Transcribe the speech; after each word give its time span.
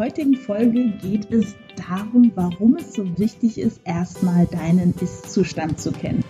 heutigen 0.00 0.34
Folge 0.34 0.94
geht 1.02 1.30
es 1.30 1.54
darum, 1.76 2.32
warum 2.34 2.76
es 2.76 2.94
so 2.94 3.18
wichtig 3.18 3.60
ist, 3.60 3.82
erstmal 3.84 4.46
deinen 4.46 4.94
Ist-Zustand 4.98 5.78
zu 5.78 5.92
kennen. 5.92 6.24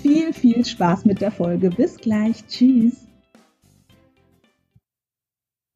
Viel, 0.00 0.32
viel 0.32 0.64
Spaß 0.64 1.04
mit 1.04 1.20
der 1.20 1.30
Folge. 1.30 1.68
Bis 1.68 1.98
gleich. 1.98 2.46
Tschüss. 2.46 3.06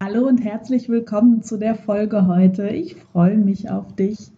Hallo 0.02 0.26
und 0.26 0.42
herzlich 0.42 0.88
willkommen 0.88 1.42
zu 1.42 1.58
der 1.58 1.74
Folge 1.74 2.26
heute. 2.26 2.68
Ich 2.68 2.94
freue 2.96 3.36
mich 3.36 3.70
auf 3.70 3.94
dich. 3.94 4.32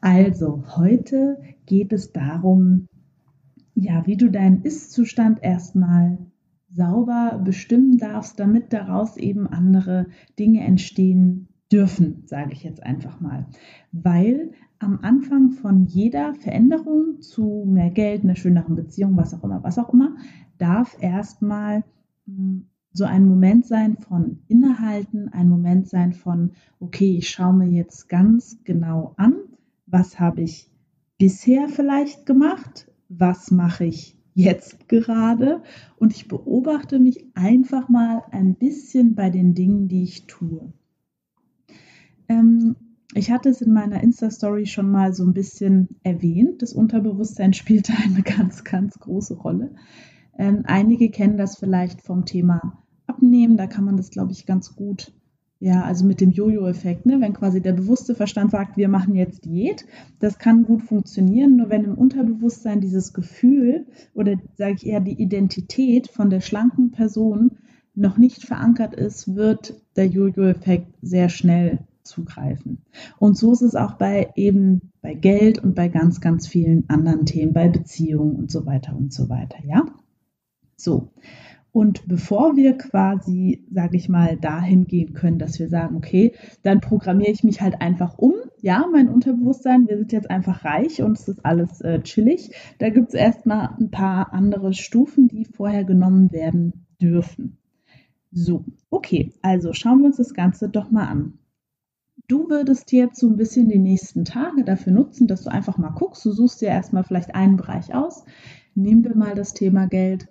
Also, 0.00 0.64
heute 0.74 1.42
geht 1.66 1.92
es 1.92 2.12
darum, 2.12 2.88
ja, 3.74 4.06
wie 4.06 4.16
du 4.16 4.30
deinen 4.30 4.62
Ist-Zustand 4.62 5.42
erstmal 5.42 6.16
sauber 6.70 7.42
bestimmen 7.44 7.98
darfst, 7.98 8.40
damit 8.40 8.72
daraus 8.72 9.18
eben 9.18 9.46
andere 9.46 10.06
Dinge 10.38 10.64
entstehen 10.64 11.48
dürfen, 11.70 12.22
sage 12.26 12.52
ich 12.52 12.62
jetzt 12.62 12.82
einfach 12.82 13.20
mal. 13.20 13.46
Weil 13.92 14.52
am 14.78 15.00
Anfang 15.02 15.50
von 15.50 15.86
jeder 15.86 16.34
Veränderung 16.34 17.20
zu 17.20 17.64
mehr 17.66 17.90
Geld, 17.90 18.24
einer 18.24 18.36
schöneren 18.36 18.76
Beziehung, 18.76 19.16
was 19.16 19.34
auch 19.34 19.44
immer, 19.44 19.62
was 19.62 19.78
auch 19.78 19.92
immer, 19.92 20.16
darf 20.58 20.96
erstmal 21.00 21.84
hm, 22.26 22.66
so 22.92 23.04
ein 23.04 23.26
Moment 23.26 23.66
sein 23.66 23.96
von 23.96 24.38
Innehalten, 24.48 25.28
ein 25.28 25.48
Moment 25.48 25.88
sein 25.88 26.12
von, 26.12 26.52
okay, 26.80 27.16
ich 27.18 27.28
schaue 27.28 27.54
mir 27.54 27.68
jetzt 27.68 28.08
ganz 28.08 28.58
genau 28.64 29.14
an, 29.16 29.34
was 29.86 30.18
habe 30.18 30.42
ich 30.42 30.70
bisher 31.18 31.68
vielleicht 31.68 32.26
gemacht, 32.26 32.90
was 33.08 33.50
mache 33.50 33.84
ich 33.84 34.16
jetzt 34.34 34.88
gerade 34.88 35.62
und 35.96 36.14
ich 36.14 36.28
beobachte 36.28 36.98
mich 36.98 37.26
einfach 37.34 37.88
mal 37.88 38.22
ein 38.30 38.54
bisschen 38.54 39.14
bei 39.14 39.30
den 39.30 39.54
Dingen, 39.54 39.88
die 39.88 40.04
ich 40.04 40.26
tue. 40.26 40.72
Ähm, 42.28 42.76
ich 43.14 43.30
hatte 43.30 43.48
es 43.48 43.62
in 43.62 43.72
meiner 43.72 44.02
Insta-Story 44.02 44.66
schon 44.66 44.90
mal 44.90 45.12
so 45.14 45.24
ein 45.24 45.32
bisschen 45.32 45.88
erwähnt. 46.02 46.62
Das 46.62 46.72
Unterbewusstsein 46.72 47.52
spielte 47.54 47.92
eine 48.04 48.22
ganz, 48.22 48.64
ganz 48.64 48.98
große 48.98 49.34
Rolle. 49.34 49.74
Ähm, 50.38 50.62
einige 50.66 51.10
kennen 51.10 51.36
das 51.36 51.56
vielleicht 51.56 52.02
vom 52.02 52.24
Thema 52.24 52.84
Abnehmen. 53.06 53.56
Da 53.56 53.66
kann 53.66 53.84
man 53.84 53.96
das, 53.96 54.10
glaube 54.10 54.32
ich, 54.32 54.46
ganz 54.46 54.76
gut 54.76 55.12
ja, 55.60 55.82
also 55.82 56.04
mit 56.04 56.20
dem 56.20 56.30
Jojo-Effekt, 56.30 57.04
ne? 57.04 57.20
wenn 57.20 57.32
quasi 57.32 57.60
der 57.60 57.72
bewusste 57.72 58.14
Verstand 58.14 58.52
sagt, 58.52 58.76
wir 58.76 58.88
machen 58.88 59.14
jetzt 59.16 59.44
Diät, 59.44 59.86
das 60.20 60.38
kann 60.38 60.62
gut 60.62 60.82
funktionieren, 60.82 61.56
nur 61.56 61.68
wenn 61.68 61.84
im 61.84 61.98
Unterbewusstsein 61.98 62.80
dieses 62.80 63.12
Gefühl 63.12 63.86
oder 64.14 64.36
sage 64.56 64.74
ich 64.76 64.86
eher 64.86 65.00
die 65.00 65.20
Identität 65.20 66.08
von 66.08 66.30
der 66.30 66.40
schlanken 66.40 66.92
Person 66.92 67.58
noch 67.94 68.18
nicht 68.18 68.44
verankert 68.44 68.94
ist, 68.94 69.34
wird 69.34 69.82
der 69.96 70.06
Jojo-Effekt 70.06 70.94
sehr 71.02 71.28
schnell 71.28 71.80
zugreifen. 72.08 72.78
Und 73.18 73.36
so 73.36 73.52
ist 73.52 73.62
es 73.62 73.76
auch 73.76 73.94
bei 73.94 74.32
eben 74.34 74.90
bei 75.00 75.14
Geld 75.14 75.62
und 75.62 75.74
bei 75.74 75.88
ganz, 75.88 76.20
ganz 76.20 76.46
vielen 76.48 76.88
anderen 76.88 77.26
Themen, 77.26 77.52
bei 77.52 77.68
Beziehungen 77.68 78.36
und 78.36 78.50
so 78.50 78.66
weiter 78.66 78.96
und 78.96 79.12
so 79.12 79.28
weiter, 79.28 79.58
ja? 79.64 79.84
So. 80.76 81.10
Und 81.70 82.08
bevor 82.08 82.56
wir 82.56 82.76
quasi, 82.78 83.64
sage 83.70 83.96
ich 83.96 84.08
mal, 84.08 84.36
dahin 84.36 84.86
gehen 84.86 85.12
können, 85.12 85.38
dass 85.38 85.58
wir 85.58 85.68
sagen, 85.68 85.96
okay, 85.96 86.32
dann 86.62 86.80
programmiere 86.80 87.30
ich 87.30 87.44
mich 87.44 87.60
halt 87.60 87.80
einfach 87.80 88.18
um. 88.18 88.34
Ja, 88.60 88.86
mein 88.90 89.08
Unterbewusstsein, 89.08 89.86
wir 89.86 89.98
sind 89.98 90.10
jetzt 90.12 90.30
einfach 90.30 90.64
reich 90.64 91.02
und 91.02 91.18
es 91.18 91.28
ist 91.28 91.44
alles 91.44 91.80
äh, 91.82 92.00
chillig. 92.02 92.50
Da 92.78 92.88
gibt 92.88 93.08
es 93.08 93.14
erstmal 93.14 93.76
ein 93.78 93.90
paar 93.90 94.32
andere 94.32 94.72
Stufen, 94.72 95.28
die 95.28 95.44
vorher 95.44 95.84
genommen 95.84 96.32
werden 96.32 96.86
dürfen. 97.00 97.58
So, 98.32 98.64
okay, 98.90 99.32
also 99.42 99.72
schauen 99.72 100.00
wir 100.00 100.06
uns 100.06 100.16
das 100.16 100.34
Ganze 100.34 100.68
doch 100.68 100.90
mal 100.90 101.06
an. 101.06 101.37
Du 102.28 102.50
würdest 102.50 102.92
jetzt 102.92 103.18
so 103.18 103.26
ein 103.26 103.38
bisschen 103.38 103.70
die 103.70 103.78
nächsten 103.78 104.26
Tage 104.26 104.62
dafür 104.62 104.92
nutzen, 104.92 105.26
dass 105.26 105.44
du 105.44 105.50
einfach 105.50 105.78
mal 105.78 105.88
guckst. 105.88 106.24
Du 106.26 106.30
suchst 106.30 106.60
dir 106.60 106.68
erstmal 106.68 107.02
vielleicht 107.02 107.34
einen 107.34 107.56
Bereich 107.56 107.94
aus. 107.94 108.24
Nehmen 108.74 109.02
wir 109.02 109.16
mal 109.16 109.34
das 109.34 109.54
Thema 109.54 109.86
Geld 109.86 110.28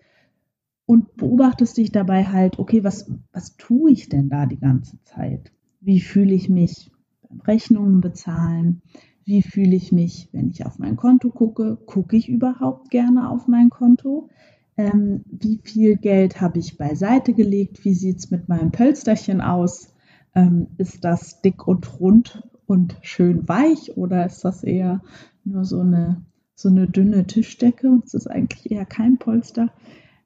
und 0.85 1.17
beobachtest 1.17 1.75
dich 1.75 1.91
dabei 1.91 2.25
halt, 2.25 2.59
okay, 2.59 2.83
was, 2.83 3.11
was 3.33 3.57
tue 3.57 3.91
ich 3.91 4.09
denn 4.09 4.29
da 4.29 4.45
die 4.45 4.59
ganze 4.59 5.01
Zeit? 5.05 5.51
Wie 5.81 5.99
fühle 5.99 6.35
ich 6.35 6.49
mich 6.49 6.91
beim 7.27 7.41
Rechnungen 7.41 7.99
bezahlen? 7.99 8.83
Wie 9.25 9.41
fühle 9.41 9.75
ich 9.75 9.91
mich, 9.91 10.29
wenn 10.31 10.51
ich 10.51 10.67
auf 10.67 10.77
mein 10.77 10.97
Konto 10.97 11.31
gucke? 11.31 11.77
Gucke 11.87 12.15
ich 12.15 12.29
überhaupt 12.29 12.91
gerne 12.91 13.29
auf 13.29 13.47
mein 13.47 13.71
Konto? 13.71 14.29
Ähm, 14.77 15.25
wie 15.25 15.59
viel 15.63 15.97
Geld 15.97 16.41
habe 16.41 16.59
ich 16.59 16.77
beiseite 16.77 17.33
gelegt? 17.33 17.83
Wie 17.83 17.95
sieht 17.95 18.19
es 18.19 18.29
mit 18.29 18.47
meinem 18.47 18.71
Pölsterchen 18.71 19.41
aus? 19.41 19.95
Ähm, 20.37 20.67
ist 20.77 21.03
das 21.03 21.41
dick 21.41 21.67
und 21.67 21.99
rund 21.99 22.47
und 22.67 22.95
schön 23.01 23.47
weich 23.47 23.97
oder 23.97 24.23
ist 24.23 24.45
das 24.45 24.63
eher 24.63 25.01
nur 25.43 25.65
so 25.65 25.79
eine, 25.79 26.23
so 26.53 26.69
eine 26.69 26.87
dünne 26.87 27.25
Tischdecke 27.25 27.89
und 27.89 28.05
es 28.05 28.13
ist 28.13 28.27
eigentlich 28.27 28.69
eher 28.69 28.85
kein 28.85 29.17
Polster? 29.17 29.73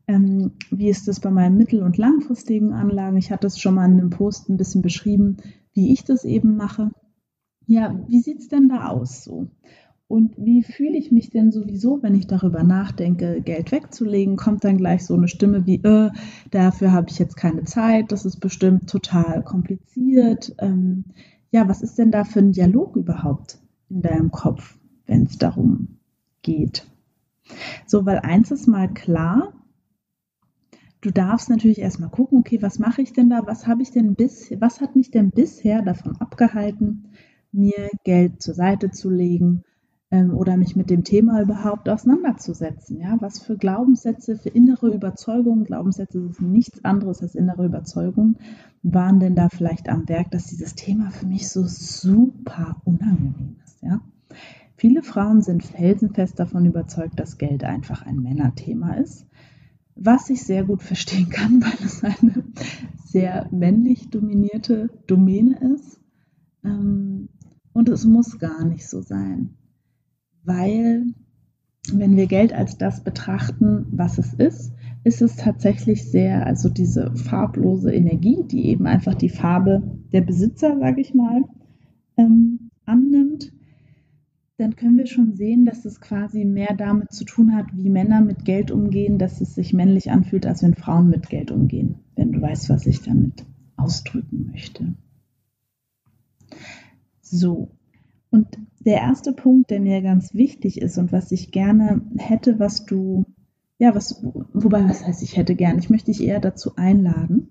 Ähm, 0.08 0.52
wie 0.70 0.90
ist 0.90 1.08
das 1.08 1.22
bei 1.22 1.32
meinen 1.32 1.56
mittel- 1.56 1.82
und 1.82 1.98
langfristigen 1.98 2.74
Anlagen? 2.74 3.16
Ich 3.16 3.32
hatte 3.32 3.48
es 3.48 3.58
schon 3.58 3.76
mal 3.76 3.86
in 3.86 3.94
einem 4.00 4.10
Post 4.10 4.50
ein 4.50 4.58
bisschen 4.58 4.82
beschrieben, 4.82 5.38
wie 5.72 5.94
ich 5.94 6.04
das 6.04 6.26
eben 6.26 6.58
mache. 6.58 6.92
Ja, 7.66 7.98
wie 8.10 8.20
sieht 8.20 8.40
es 8.40 8.50
denn 8.50 8.68
da 8.68 8.88
aus 8.88 9.24
so? 9.24 9.48
Und 10.12 10.34
wie 10.36 10.62
fühle 10.62 10.98
ich 10.98 11.14
mich 11.14 11.30
denn 11.30 11.54
sowieso, 11.54 12.04
wenn 12.04 12.16
ich 12.16 12.28
darüber 12.28 12.64
nachdenke, 12.64 13.40
Geld 13.40 13.72
wegzulegen? 13.72 14.36
Kommt 14.36 14.66
dann 14.66 14.76
gleich 14.76 15.06
so 15.06 15.14
eine 15.14 15.30
Stimme 15.30 15.66
wie, 15.66 15.76
äh, 15.76 16.12
dafür 16.52 16.92
habe 16.92 17.08
ich 17.10 17.18
jetzt 17.18 17.38
keine 17.38 17.64
Zeit, 17.64 18.12
das 18.12 18.26
ist 18.26 18.42
bestimmt 18.42 18.90
total 18.90 19.42
kompliziert. 19.42 20.54
Ähm, 20.60 21.06
ja, 21.50 21.70
was 21.70 21.82
ist 21.82 21.98
denn 21.98 22.12
da 22.12 22.26
für 22.26 22.40
ein 22.40 22.52
Dialog 22.52 22.98
überhaupt 22.98 23.60
in 23.88 24.02
deinem 24.02 24.32
Kopf, 24.32 24.78
wenn 25.06 25.24
es 25.24 25.38
darum 25.38 26.00
geht? 26.42 26.86
So, 27.86 28.06
weil 28.06 28.20
eins 28.20 28.52
ist 28.52 28.68
mal 28.68 28.94
klar, 28.94 29.54
du 31.00 31.12
darfst 31.12 31.50
natürlich 31.50 31.80
erstmal 31.80 32.10
gucken, 32.10 32.40
okay, 32.40 32.62
was 32.62 32.80
mache 32.80 33.02
ich 33.02 33.14
denn 33.14 33.30
da? 33.30 33.44
Was 33.46 33.66
habe 33.66 33.82
ich 33.82 33.92
denn 33.92 34.16
bis, 34.16 34.52
was 34.60 34.82
hat 34.82 34.98
mich 34.98 35.10
denn 35.10 35.32
bisher 35.32 35.82
davon 35.82 36.18
abgehalten, 36.18 37.06
mir 37.54 37.90
Geld 38.04 38.42
zur 38.42 38.56
Seite 38.56 38.92
zu 38.92 39.10
legen 39.10 39.64
oder 40.12 40.58
mich 40.58 40.76
mit 40.76 40.90
dem 40.90 41.04
Thema 41.04 41.42
überhaupt 41.42 41.88
auseinanderzusetzen? 41.88 43.00
Ja, 43.00 43.16
was 43.22 43.40
für 43.40 43.58
Glaubenssätze, 43.58 44.38
für 44.38 44.50
innere 44.50 44.94
Überzeugungen, 44.94 45.64
Glaubenssätze 45.64 46.30
sind 46.34 46.52
nichts 46.52 46.84
anderes 46.84 47.22
als 47.22 47.36
innere 47.36 47.66
Überzeugungen, 47.66 48.38
waren 48.84 49.20
denn 49.20 49.36
da 49.36 49.48
vielleicht 49.50 49.88
am 49.88 50.10
Werk, 50.10 50.32
dass 50.32 50.48
dieses 50.48 50.76
Thema 50.76 51.12
für 51.12 51.26
mich 51.26 51.48
so 51.48 51.64
super 51.66 52.82
unangenehm 52.84 53.56
ist? 53.66 53.82
Ja. 53.82 54.02
Viele 54.76 55.04
Frauen 55.04 55.42
sind 55.42 55.64
felsenfest 55.64 56.40
davon 56.40 56.66
überzeugt, 56.66 57.20
dass 57.20 57.38
Geld 57.38 57.64
einfach 57.64 58.06
ein 58.06 58.18
Männerthema 58.18 58.96
ist 58.96 59.26
was 59.96 60.30
ich 60.30 60.44
sehr 60.44 60.64
gut 60.64 60.82
verstehen 60.82 61.30
kann, 61.30 61.62
weil 61.62 61.86
es 61.86 62.04
eine 62.04 62.44
sehr 63.06 63.48
männlich 63.52 64.10
dominierte 64.10 64.90
Domäne 65.08 65.60
ist. 65.76 66.00
Ähm, 66.64 67.30
und 67.74 67.90
es 67.90 68.06
muss 68.06 68.40
gar 68.40 68.66
nicht 68.66 68.88
so 68.88 69.02
sein, 69.02 69.56
weil 70.44 71.06
wenn 71.92 72.16
wir 72.16 72.28
Geld 72.28 72.54
als 72.54 72.78
das 72.78 73.04
betrachten, 73.04 73.86
was 73.92 74.18
es 74.18 74.34
ist, 74.34 74.74
ist 75.04 75.22
es 75.22 75.36
tatsächlich 75.36 76.10
sehr, 76.10 76.46
also 76.46 76.70
diese 76.70 77.16
farblose 77.16 77.92
Energie, 77.94 78.44
die 78.46 78.68
eben 78.68 78.86
einfach 78.86 79.16
die 79.16 79.30
Farbe 79.30 79.82
der 80.12 80.22
Besitzer, 80.22 80.78
sage 80.80 81.02
ich 81.02 81.14
mal, 81.14 81.44
ähm, 82.18 82.70
annimmt 82.86 83.52
dann 84.62 84.76
können 84.76 84.98
wir 84.98 85.08
schon 85.08 85.34
sehen, 85.34 85.66
dass 85.66 85.86
es 85.86 86.00
quasi 86.00 86.46
mehr 86.46 86.76
damit 86.78 87.12
zu 87.12 87.26
tun 87.26 87.56
hat, 87.56 87.66
wie 87.74 87.90
Männer 87.90 88.22
mit 88.22 88.46
Geld 88.46 88.70
umgehen, 88.70 89.18
dass 89.18 89.42
es 89.42 89.56
sich 89.56 89.74
männlich 89.74 90.12
anfühlt, 90.12 90.46
als 90.46 90.62
wenn 90.62 90.76
Frauen 90.76 91.10
mit 91.10 91.30
Geld 91.30 91.50
umgehen, 91.50 91.96
wenn 92.16 92.32
du 92.32 92.42
weißt, 92.42 92.70
was 92.70 92.86
ich 92.86 93.02
damit 93.02 93.44
ausdrücken 93.76 94.52
möchte. 94.52 94.94
So, 97.22 97.72
und 98.32 98.48
der 98.80 98.98
erste 99.02 99.34
Punkt, 99.34 99.70
der 99.70 99.80
mir 99.80 100.02
ganz 100.02 100.34
wichtig 100.34 100.82
ist 100.82 100.98
und 100.98 101.12
was 101.12 101.32
ich 101.32 101.52
gerne 101.52 102.02
hätte, 102.18 102.60
was 102.60 102.86
du, 102.86 103.26
ja, 103.78 103.94
was, 103.94 104.24
wobei, 104.54 104.88
was 104.88 105.06
heißt, 105.06 105.22
ich 105.22 105.38
hätte 105.38 105.56
gerne, 105.56 105.80
ich 105.80 105.90
möchte 105.90 106.12
dich 106.12 106.24
eher 106.24 106.40
dazu 106.40 106.76
einladen, 106.78 107.50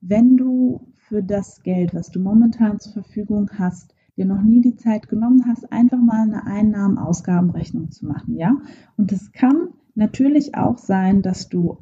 wenn 0.00 0.36
du 0.36 0.92
für 0.94 1.22
das 1.22 1.62
Geld, 1.62 1.94
was 1.94 2.10
du 2.10 2.20
momentan 2.20 2.78
zur 2.78 2.92
Verfügung 2.92 3.50
hast, 3.58 3.94
dir 4.16 4.26
noch 4.26 4.42
nie 4.42 4.60
die 4.60 4.76
Zeit 4.76 5.08
genommen 5.08 5.44
hast, 5.46 5.72
einfach 5.72 5.98
mal 5.98 6.22
eine 6.22 6.46
Einnahmen-Ausgabenrechnung 6.46 7.90
zu 7.90 8.06
machen, 8.06 8.36
ja. 8.36 8.56
Und 8.96 9.10
es 9.12 9.32
kann 9.32 9.68
natürlich 9.94 10.54
auch 10.54 10.78
sein, 10.78 11.22
dass 11.22 11.48
du 11.48 11.78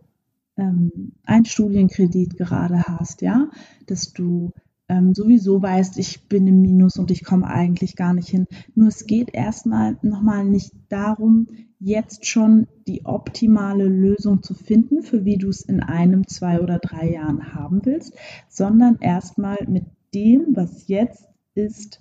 ähm, 0.56 1.12
einen 1.24 1.44
Studienkredit 1.44 2.36
gerade 2.36 2.82
hast, 2.84 3.22
ja, 3.22 3.48
dass 3.86 4.12
du 4.12 4.52
ähm, 4.88 5.14
sowieso 5.14 5.60
weißt, 5.60 5.98
ich 5.98 6.28
bin 6.28 6.46
im 6.46 6.62
Minus 6.62 6.96
und 6.96 7.10
ich 7.10 7.24
komme 7.24 7.46
eigentlich 7.46 7.96
gar 7.96 8.14
nicht 8.14 8.28
hin. 8.28 8.46
Nur 8.74 8.88
es 8.88 9.06
geht 9.06 9.34
erstmal 9.34 9.96
nochmal 10.02 10.44
nicht 10.44 10.72
darum, 10.88 11.48
jetzt 11.78 12.26
schon 12.26 12.68
die 12.86 13.04
optimale 13.04 13.84
Lösung 13.84 14.42
zu 14.42 14.54
finden, 14.54 15.02
für 15.02 15.24
wie 15.24 15.36
du 15.36 15.48
es 15.48 15.62
in 15.62 15.80
einem, 15.80 16.26
zwei 16.26 16.60
oder 16.60 16.78
drei 16.78 17.10
Jahren 17.10 17.54
haben 17.54 17.84
willst, 17.84 18.14
sondern 18.48 18.98
erstmal 19.00 19.58
mit 19.68 19.84
dem, 20.14 20.54
was 20.54 20.88
jetzt 20.88 21.28
ist, 21.54 22.00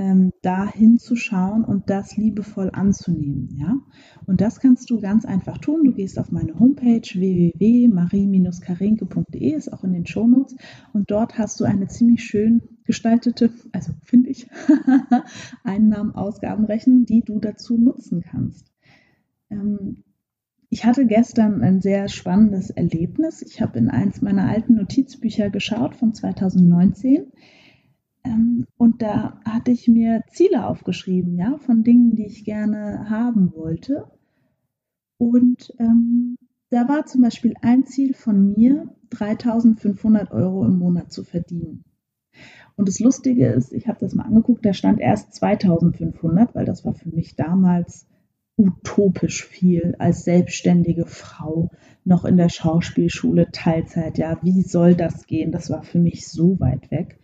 ähm, 0.00 0.32
da 0.40 0.66
hinzuschauen 0.66 1.62
und 1.62 1.90
das 1.90 2.16
liebevoll 2.16 2.70
anzunehmen. 2.72 3.54
Ja? 3.58 3.76
Und 4.24 4.40
das 4.40 4.58
kannst 4.58 4.88
du 4.88 4.98
ganz 4.98 5.26
einfach 5.26 5.58
tun. 5.58 5.84
Du 5.84 5.92
gehst 5.92 6.18
auf 6.18 6.32
meine 6.32 6.58
Homepage 6.58 7.02
www.marie-karenke.de, 7.02 9.52
ist 9.52 9.70
auch 9.70 9.84
in 9.84 9.92
den 9.92 10.06
Shownotes. 10.06 10.56
Und 10.94 11.10
dort 11.10 11.36
hast 11.36 11.60
du 11.60 11.64
eine 11.64 11.88
ziemlich 11.88 12.24
schön 12.24 12.62
gestaltete, 12.84 13.50
also 13.72 13.92
finde 14.02 14.30
ich, 14.30 14.48
Einnahmen-Ausgabenrechnung, 15.64 17.04
die 17.04 17.20
du 17.20 17.38
dazu 17.38 17.76
nutzen 17.76 18.22
kannst. 18.22 18.72
Ähm, 19.50 20.04
ich 20.70 20.86
hatte 20.86 21.04
gestern 21.04 21.60
ein 21.60 21.82
sehr 21.82 22.08
spannendes 22.08 22.70
Erlebnis. 22.70 23.42
Ich 23.42 23.60
habe 23.60 23.78
in 23.78 23.90
eins 23.90 24.22
meiner 24.22 24.48
alten 24.48 24.76
Notizbücher 24.76 25.50
geschaut 25.50 25.94
von 25.94 26.14
2019 26.14 27.26
ähm, 28.24 28.66
und 28.76 29.02
da 29.02 29.40
hatte 29.44 29.70
ich 29.70 29.88
mir 29.88 30.22
Ziele 30.30 30.66
aufgeschrieben, 30.66 31.36
ja, 31.36 31.58
von 31.58 31.82
Dingen, 31.82 32.16
die 32.16 32.26
ich 32.26 32.44
gerne 32.44 33.08
haben 33.08 33.52
wollte. 33.54 34.10
Und 35.18 35.74
ähm, 35.78 36.36
da 36.70 36.88
war 36.88 37.06
zum 37.06 37.22
Beispiel 37.22 37.54
ein 37.62 37.84
Ziel 37.84 38.14
von 38.14 38.52
mir, 38.52 38.88
3500 39.10 40.30
Euro 40.30 40.64
im 40.64 40.78
Monat 40.78 41.12
zu 41.12 41.24
verdienen. 41.24 41.84
Und 42.76 42.88
das 42.88 43.00
Lustige 43.00 43.48
ist, 43.48 43.72
ich 43.72 43.88
habe 43.88 43.98
das 44.00 44.14
mal 44.14 44.24
angeguckt, 44.24 44.64
da 44.64 44.72
stand 44.72 45.00
erst 45.00 45.34
2500, 45.34 46.54
weil 46.54 46.64
das 46.64 46.84
war 46.84 46.94
für 46.94 47.10
mich 47.10 47.36
damals 47.36 48.06
utopisch 48.56 49.44
viel 49.44 49.96
als 49.98 50.24
selbstständige 50.24 51.06
Frau 51.06 51.70
noch 52.04 52.24
in 52.24 52.36
der 52.36 52.48
Schauspielschule 52.48 53.50
Teilzeit. 53.52 54.18
Ja, 54.18 54.38
wie 54.42 54.62
soll 54.62 54.94
das 54.94 55.26
gehen? 55.26 55.52
Das 55.52 55.70
war 55.70 55.82
für 55.82 55.98
mich 55.98 56.28
so 56.28 56.58
weit 56.60 56.90
weg. 56.90 57.18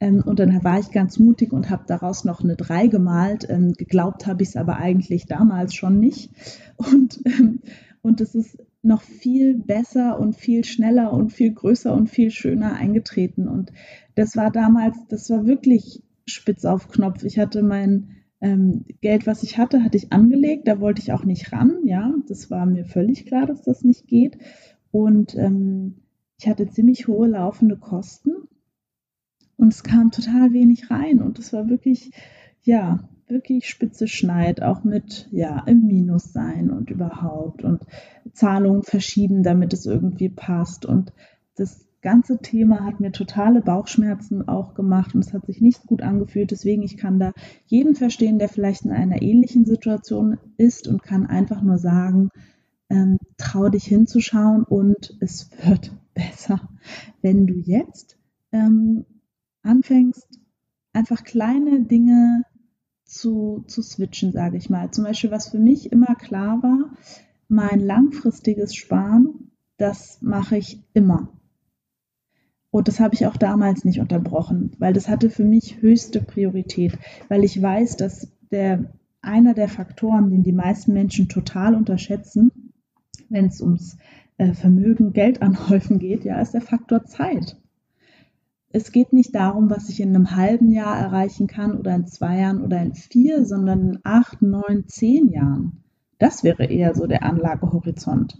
Ähm, 0.00 0.22
und 0.24 0.38
dann 0.38 0.62
war 0.64 0.78
ich 0.78 0.90
ganz 0.90 1.18
mutig 1.18 1.52
und 1.52 1.70
habe 1.70 1.84
daraus 1.86 2.24
noch 2.24 2.42
eine 2.42 2.56
3 2.56 2.86
gemalt. 2.86 3.46
Ähm, 3.48 3.72
geglaubt 3.72 4.26
habe 4.26 4.42
ich 4.42 4.50
es 4.50 4.56
aber 4.56 4.76
eigentlich 4.76 5.26
damals 5.26 5.74
schon 5.74 5.98
nicht. 5.98 6.30
Und, 6.76 7.20
ähm, 7.24 7.60
und 8.02 8.20
es 8.20 8.34
ist 8.34 8.58
noch 8.82 9.02
viel 9.02 9.54
besser 9.56 10.20
und 10.20 10.36
viel 10.36 10.64
schneller 10.64 11.12
und 11.12 11.32
viel 11.32 11.52
größer 11.52 11.92
und 11.92 12.08
viel 12.08 12.30
schöner 12.30 12.74
eingetreten. 12.74 13.48
Und 13.48 13.72
das 14.14 14.36
war 14.36 14.50
damals, 14.50 14.96
das 15.08 15.28
war 15.30 15.46
wirklich 15.46 16.02
spitz 16.26 16.64
auf 16.64 16.88
Knopf. 16.88 17.24
Ich 17.24 17.38
hatte 17.38 17.62
mein 17.62 18.10
ähm, 18.40 18.84
Geld, 19.00 19.26
was 19.26 19.42
ich 19.42 19.58
hatte, 19.58 19.82
hatte 19.82 19.96
ich 19.96 20.12
angelegt. 20.12 20.68
Da 20.68 20.80
wollte 20.80 21.02
ich 21.02 21.12
auch 21.12 21.24
nicht 21.24 21.52
ran. 21.52 21.78
Ja, 21.84 22.14
das 22.28 22.50
war 22.50 22.66
mir 22.66 22.84
völlig 22.84 23.26
klar, 23.26 23.46
dass 23.46 23.62
das 23.62 23.82
nicht 23.82 24.06
geht. 24.06 24.38
Und 24.92 25.34
ähm, 25.34 25.96
ich 26.38 26.48
hatte 26.48 26.68
ziemlich 26.68 27.08
hohe 27.08 27.26
laufende 27.26 27.76
Kosten 27.76 28.30
und 29.58 29.74
es 29.74 29.82
kam 29.82 30.10
total 30.10 30.52
wenig 30.52 30.90
rein 30.90 31.20
und 31.20 31.38
es 31.38 31.52
war 31.52 31.68
wirklich, 31.68 32.12
ja, 32.62 33.00
wirklich 33.26 33.68
spitze 33.68 34.08
Schneid, 34.08 34.62
auch 34.62 34.84
mit, 34.84 35.28
ja, 35.30 35.62
im 35.66 35.86
Minus 35.86 36.32
sein 36.32 36.70
und 36.70 36.90
überhaupt 36.90 37.64
und 37.64 37.82
Zahlungen 38.32 38.82
verschieben, 38.82 39.42
damit 39.42 39.72
es 39.74 39.84
irgendwie 39.84 40.30
passt. 40.30 40.86
Und 40.86 41.12
das 41.56 41.86
ganze 42.00 42.38
Thema 42.38 42.84
hat 42.84 43.00
mir 43.00 43.12
totale 43.12 43.60
Bauchschmerzen 43.60 44.48
auch 44.48 44.74
gemacht 44.74 45.14
und 45.14 45.24
es 45.24 45.34
hat 45.34 45.46
sich 45.46 45.60
nicht 45.60 45.86
gut 45.86 46.02
angefühlt. 46.02 46.52
Deswegen, 46.52 46.82
ich 46.82 46.96
kann 46.96 47.18
da 47.18 47.32
jeden 47.66 47.96
verstehen, 47.96 48.38
der 48.38 48.48
vielleicht 48.48 48.84
in 48.84 48.92
einer 48.92 49.20
ähnlichen 49.20 49.64
Situation 49.64 50.38
ist 50.56 50.86
und 50.88 51.02
kann 51.02 51.26
einfach 51.26 51.60
nur 51.62 51.78
sagen, 51.78 52.30
ähm, 52.90 53.18
trau 53.36 53.68
dich 53.68 53.84
hinzuschauen 53.84 54.62
und 54.62 55.16
es 55.20 55.50
wird 55.64 55.92
besser, 56.14 56.60
wenn 57.20 57.46
du 57.46 57.54
jetzt 57.54 58.16
ähm, 58.52 59.04
anfängst, 59.68 60.40
einfach 60.92 61.22
kleine 61.22 61.82
Dinge 61.82 62.42
zu, 63.04 63.64
zu 63.66 63.82
switchen, 63.82 64.32
sage 64.32 64.56
ich 64.56 64.68
mal. 64.70 64.90
Zum 64.90 65.04
Beispiel, 65.04 65.30
was 65.30 65.48
für 65.48 65.58
mich 65.58 65.92
immer 65.92 66.14
klar 66.16 66.62
war, 66.62 66.96
mein 67.48 67.80
langfristiges 67.80 68.74
Sparen, 68.74 69.52
das 69.76 70.20
mache 70.20 70.58
ich 70.58 70.82
immer. 70.92 71.32
Und 72.70 72.88
das 72.88 73.00
habe 73.00 73.14
ich 73.14 73.26
auch 73.26 73.36
damals 73.36 73.84
nicht 73.84 74.00
unterbrochen, 74.00 74.72
weil 74.78 74.92
das 74.92 75.08
hatte 75.08 75.30
für 75.30 75.44
mich 75.44 75.80
höchste 75.80 76.20
Priorität, 76.20 76.98
weil 77.28 77.44
ich 77.44 77.60
weiß, 77.60 77.96
dass 77.96 78.28
der 78.50 78.92
einer 79.22 79.54
der 79.54 79.68
Faktoren, 79.68 80.30
den 80.30 80.42
die 80.42 80.52
meisten 80.52 80.92
Menschen 80.92 81.28
total 81.28 81.74
unterschätzen, 81.74 82.72
wenn 83.30 83.46
es 83.46 83.60
ums 83.60 83.96
äh, 84.36 84.52
Vermögen, 84.52 85.12
Geld 85.12 85.40
anhäufen 85.40 85.98
geht, 85.98 86.24
ja, 86.24 86.40
ist 86.40 86.52
der 86.52 86.60
Faktor 86.60 87.04
Zeit 87.04 87.56
es 88.70 88.92
geht 88.92 89.12
nicht 89.12 89.34
darum, 89.34 89.70
was 89.70 89.88
ich 89.88 90.00
in 90.00 90.14
einem 90.14 90.36
halben 90.36 90.70
Jahr 90.70 90.98
erreichen 90.98 91.46
kann 91.46 91.78
oder 91.78 91.94
in 91.94 92.06
zwei 92.06 92.40
Jahren 92.40 92.62
oder 92.62 92.80
in 92.82 92.94
vier, 92.94 93.44
sondern 93.44 93.80
in 93.80 93.98
acht, 94.04 94.42
neun, 94.42 94.86
zehn 94.86 95.28
Jahren. 95.28 95.84
Das 96.18 96.44
wäre 96.44 96.64
eher 96.64 96.94
so 96.94 97.06
der 97.06 97.22
Anlagehorizont. 97.22 98.38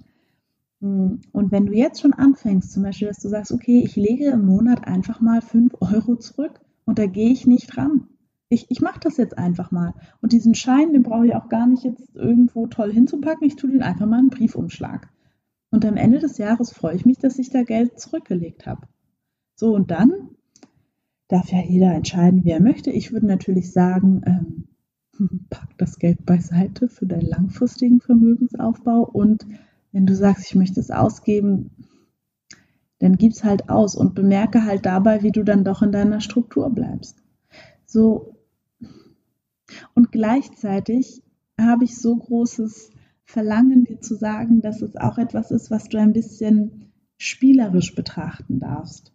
Hm, 0.81 1.21
und 1.33 1.51
wenn 1.51 1.67
du 1.67 1.73
jetzt 1.73 2.03
schon 2.03 2.13
anfängst, 2.13 2.73
zum 2.73 2.83
Beispiel, 2.83 3.09
dass 3.09 3.21
du 3.21 3.29
sagst, 3.29 3.53
okay, 3.53 3.83
ich 3.83 3.97
lege 3.97 4.27
im 4.27 4.45
Monat 4.45 4.87
einfach 4.87 5.21
mal 5.21 5.41
fünf 5.41 5.75
Euro 5.81 6.17
zurück 6.17 6.61
und 6.85 6.99
da 6.99 7.07
gehe 7.07 7.31
ich 7.31 7.47
nicht 7.47 7.77
ran. 7.77 8.09
Ich, 8.51 8.71
ich 8.71 8.81
mache 8.81 9.01
das 9.01 9.17
jetzt 9.17 9.37
einfach 9.37 9.71
mal. 9.71 9.95
Und 10.23 10.33
diesen 10.33 10.55
Schein, 10.55 10.93
den 10.93 11.03
brauche 11.03 11.27
ich 11.27 11.35
auch 11.35 11.49
gar 11.49 11.67
nicht 11.67 11.85
jetzt 11.85 12.15
irgendwo 12.15 12.67
toll 12.67 12.93
hinzupacken. 12.93 13.47
Ich 13.47 13.57
tue 13.57 13.71
den 13.71 13.83
einfach 13.83 14.07
mal 14.07 14.17
in 14.17 14.21
einen 14.21 14.31
Briefumschlag. 14.31 15.09
Und 15.71 15.85
am 15.85 15.97
Ende 15.97 16.19
des 16.19 16.39
Jahres 16.39 16.73
freue 16.73 16.97
ich 16.97 17.05
mich, 17.05 17.19
dass 17.19 17.39
ich 17.39 17.51
da 17.51 17.63
Geld 17.63 18.01
zurückgelegt 18.01 18.67
habe. 18.67 18.89
So, 19.59 19.75
und 19.75 19.91
dann 19.91 20.13
darf 21.27 21.51
ja 21.51 21.61
jeder 21.61 21.93
entscheiden, 21.93 22.45
wie 22.45 22.51
er 22.51 22.63
möchte. 22.63 22.93
Ich 22.93 23.11
würde 23.11 23.27
natürlich 23.27 23.73
sagen, 23.73 24.23
ähm, 24.25 25.41
pack 25.51 25.77
das 25.79 25.99
Geld 25.99 26.25
beiseite 26.25 26.89
für 26.89 27.07
deinen 27.07 27.27
langfristigen 27.27 28.01
Vermögensaufbau 28.01 29.03
und 29.03 29.45
wenn 29.91 30.07
du 30.07 30.15
sagst, 30.15 30.47
ich 30.47 30.55
möchte 30.55 30.79
es 30.79 30.93
ausgeben, 30.93 31.71
dann 33.01 33.17
gib 33.17 33.33
es 33.33 33.43
halt 33.43 33.69
aus 33.69 33.97
und 33.97 34.15
bemerke 34.15 34.65
halt 34.65 34.87
dabei, 34.87 35.25
wie 35.25 35.33
du 35.33 35.43
dann 35.43 35.65
doch 35.65 35.83
in 35.83 35.91
deiner 35.91 36.21
Struktur 36.21 36.71
bleibst. 36.71 37.17
So. 37.85 38.37
Und 39.93 40.13
gleichzeitig 40.13 41.25
habe 41.61 41.85
ich 41.85 41.97
so 41.97 42.15
großes 42.15 42.91
Verlangen, 43.25 43.85
dir 43.85 44.01
zu 44.01 44.15
sagen, 44.15 44.61
dass 44.61 44.83
es 44.83 44.95
auch 44.95 45.19
etwas 45.19 45.51
ist, 45.51 45.73
was 45.73 45.89
du 45.89 45.99
ein 45.99 46.13
bisschen 46.13 46.93
spielerisch 47.17 47.97
betrachten 47.97 48.61
darfst. 48.61 49.13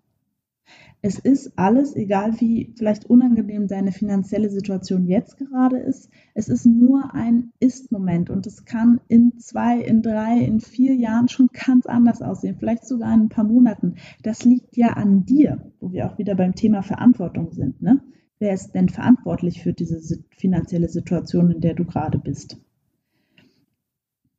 Es 1.05 1.19
ist 1.19 1.60
alles, 1.60 1.98
egal 1.98 2.39
wie 2.39 2.74
vielleicht 2.77 3.10
unangenehm 3.10 3.67
deine 3.67 3.91
finanzielle 3.91 4.50
Situation 4.50 5.05
jetzt 5.05 5.38
gerade 5.38 5.77
ist, 5.77 6.10
es 6.33 6.48
ist 6.48 6.65
nur 6.65 7.13
ein 7.13 7.51
Ist-Moment 7.60 8.29
und 8.29 8.48
es 8.48 8.63
kann 8.63 9.01
in 9.10 9.38
zwei, 9.38 9.81
in 9.81 10.01
drei, 10.01 10.38
in 10.39 10.62
vier 10.62 10.95
Jahren 10.95 11.27
schon 11.27 11.50
ganz 11.51 11.88
anders 11.88 12.22
aussehen, 12.22 12.55
vielleicht 12.57 12.86
sogar 12.88 13.13
in 13.13 13.24
ein 13.24 13.29
paar 13.29 13.43
Monaten. 13.43 13.95
Das 14.22 14.45
liegt 14.45 14.77
ja 14.77 14.93
an 14.93 15.25
dir, 15.25 15.74
wo 15.81 15.91
wir 15.91 16.10
auch 16.10 16.17
wieder 16.17 16.36
beim 16.36 16.55
Thema 16.55 16.83
Verantwortung 16.83 17.51
sind. 17.51 17.81
Ne? 17.81 18.00
Wer 18.39 18.53
ist 18.53 18.72
denn 18.72 18.88
verantwortlich 18.88 19.62
für 19.62 19.74
diese 19.74 20.24
finanzielle 20.38 20.88
Situation, 20.88 21.51
in 21.51 21.60
der 21.60 21.74
du 21.74 21.83
gerade 21.83 22.17
bist? 22.17 22.55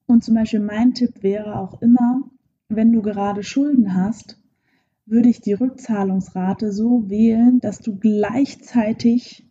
Und 0.06 0.24
zum 0.24 0.34
Beispiel 0.34 0.60
mein 0.60 0.94
Tipp 0.94 1.22
wäre 1.22 1.58
auch 1.58 1.82
immer, 1.82 2.22
wenn 2.70 2.90
du 2.90 3.02
gerade 3.02 3.42
Schulden 3.42 3.94
hast, 3.94 4.40
würde 5.06 5.28
ich 5.28 5.40
die 5.40 5.52
Rückzahlungsrate 5.52 6.72
so 6.72 7.08
wählen, 7.08 7.60
dass 7.60 7.78
du 7.80 7.96
gleichzeitig 7.96 9.46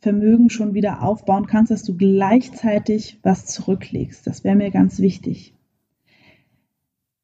Vermögen 0.00 0.50
schon 0.50 0.74
wieder 0.74 1.02
aufbauen 1.02 1.46
kannst, 1.46 1.70
dass 1.70 1.82
du 1.82 1.96
gleichzeitig 1.96 3.20
was 3.22 3.46
zurücklegst. 3.46 4.26
Das 4.26 4.44
wäre 4.44 4.56
mir 4.56 4.70
ganz 4.70 4.98
wichtig. 4.98 5.54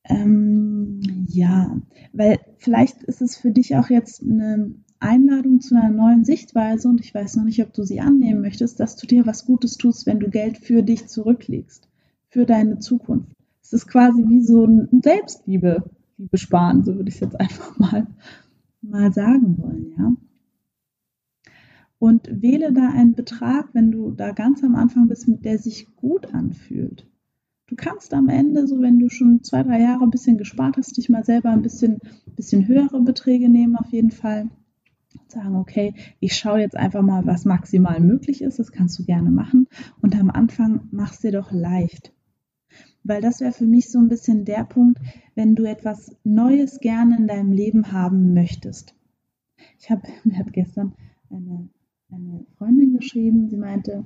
Ähm, 0.05 1.27
ja, 1.29 1.79
weil 2.13 2.41
vielleicht 2.57 3.03
ist 3.03 3.21
es 3.21 3.37
für 3.37 3.51
dich 3.51 3.77
auch 3.77 3.91
jetzt 3.91 4.23
eine 4.23 4.75
Einladung 4.99 5.61
zu 5.61 5.77
einer 5.77 5.91
neuen 5.91 6.25
Sichtweise 6.25 6.89
und 6.89 7.01
ich 7.01 7.15
weiß 7.15 7.37
noch 7.37 7.45
nicht, 7.45 7.63
ob 7.63 7.73
du 7.73 7.85
sie 7.85 8.01
annehmen 8.01 8.41
möchtest, 8.41 8.81
dass 8.81 8.97
du 8.97 9.07
dir 9.07 9.27
was 9.27 9.47
Gutes 9.47 9.77
tust, 9.77 10.07
wenn 10.07 10.19
du 10.19 10.29
Geld 10.29 10.59
für 10.59 10.83
dich 10.83 11.07
zurücklegst, 11.07 11.89
für 12.29 12.45
deine 12.45 12.79
Zukunft. 12.79 13.33
Es 13.63 13.73
ist 13.73 13.87
quasi 13.87 14.25
wie 14.27 14.43
so 14.43 14.65
ein 14.65 15.03
Selbstliebe 15.03 15.85
Liebe 16.21 16.37
sparen, 16.37 16.85
so 16.85 16.97
würde 16.97 17.09
ich 17.09 17.15
es 17.15 17.21
jetzt 17.21 17.41
einfach 17.41 17.79
mal, 17.79 18.07
mal 18.83 19.11
sagen 19.11 19.57
wollen, 19.57 19.95
ja. 19.99 20.13
Und 21.99 22.43
wähle 22.43 22.73
da 22.73 22.91
einen 22.91 23.15
Betrag, 23.15 23.71
wenn 23.73 23.91
du 23.91 24.11
da 24.11 24.33
ganz 24.33 24.63
am 24.63 24.75
Anfang 24.75 25.09
bist, 25.09 25.27
der 25.27 25.59
sich 25.59 25.87
gut 25.97 26.35
anfühlt. 26.35 27.07
Du 27.67 27.75
kannst 27.75 28.13
am 28.13 28.29
Ende, 28.29 28.67
so 28.67 28.83
wenn 28.83 28.99
du 28.99 29.09
schon 29.09 29.43
zwei, 29.43 29.63
drei 29.63 29.81
Jahre 29.81 30.03
ein 30.03 30.11
bisschen 30.11 30.37
gespart 30.37 30.77
hast, 30.77 30.97
dich 30.97 31.09
mal 31.09 31.25
selber 31.25 31.51
ein 31.51 31.63
bisschen, 31.63 32.01
bisschen 32.37 32.67
höhere 32.67 33.01
Beträge 33.01 33.49
nehmen, 33.49 33.77
auf 33.77 33.91
jeden 33.91 34.11
Fall. 34.11 34.51
Und 35.19 35.31
sagen, 35.31 35.57
okay, 35.57 35.95
ich 36.21 36.37
schaue 36.37 36.61
jetzt 36.61 36.77
einfach 36.77 37.03
mal, 37.03 37.27
was 37.27 37.45
maximal 37.45 38.01
möglich 38.01 38.43
ist. 38.43 38.59
Das 38.59 38.73
kannst 38.73 38.99
du 38.99 39.05
gerne 39.05 39.31
machen. 39.31 39.69
Und 40.03 40.19
am 40.19 40.31
Anfang 40.31 40.89
mach 40.91 41.13
es 41.13 41.21
dir 41.21 41.33
doch 41.33 41.51
leicht. 41.53 42.13
Weil 43.05 43.23
das 43.23 43.41
wäre 43.41 43.53
für 43.53 43.67
mich 43.67 43.91
so 43.91 43.99
ein 43.99 44.09
bisschen 44.09 44.45
der 44.45 44.65
Punkt, 44.65 44.99
wenn 45.35 45.55
du 45.55 45.65
etwas 45.65 46.17
Neues 46.25 46.81
gerne 46.81 47.17
in 47.17 47.27
deinem 47.27 47.53
Leben 47.53 47.93
haben 47.93 48.35
möchtest. 48.35 48.95
ich 49.79 49.91
habe, 49.91 50.03
mir 50.25 50.39
hat 50.39 50.53
gestern 50.53 50.95
eine, 51.31 51.69
eine 52.11 52.45
Freundin 52.59 52.97
geschrieben, 52.97 53.49
sie 53.49 53.57
meinte, 53.57 54.05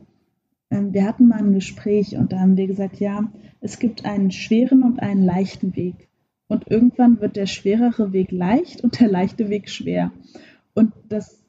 ähm, 0.70 0.92
wir 0.92 1.04
hatten 1.04 1.28
mal 1.28 1.38
ein 1.38 1.52
Gespräch 1.52 2.16
und 2.16 2.32
da 2.32 2.40
haben 2.40 2.56
wir 2.56 2.66
gesagt, 2.66 3.00
ja, 3.00 3.32
es 3.60 3.78
gibt 3.78 4.04
einen 4.04 4.30
schweren 4.30 4.82
und 4.82 5.00
einen 5.00 5.24
leichten 5.24 5.76
Weg. 5.76 6.08
Und 6.46 6.70
irgendwann 6.70 7.20
wird 7.20 7.36
der 7.36 7.46
schwerere 7.46 8.12
Weg 8.12 8.30
leicht 8.30 8.82
und 8.84 9.00
der 9.00 9.08
leichte 9.08 9.48
Weg 9.48 9.68
schwer. 9.68 10.12
Und 10.74 10.92
das, 11.08 11.42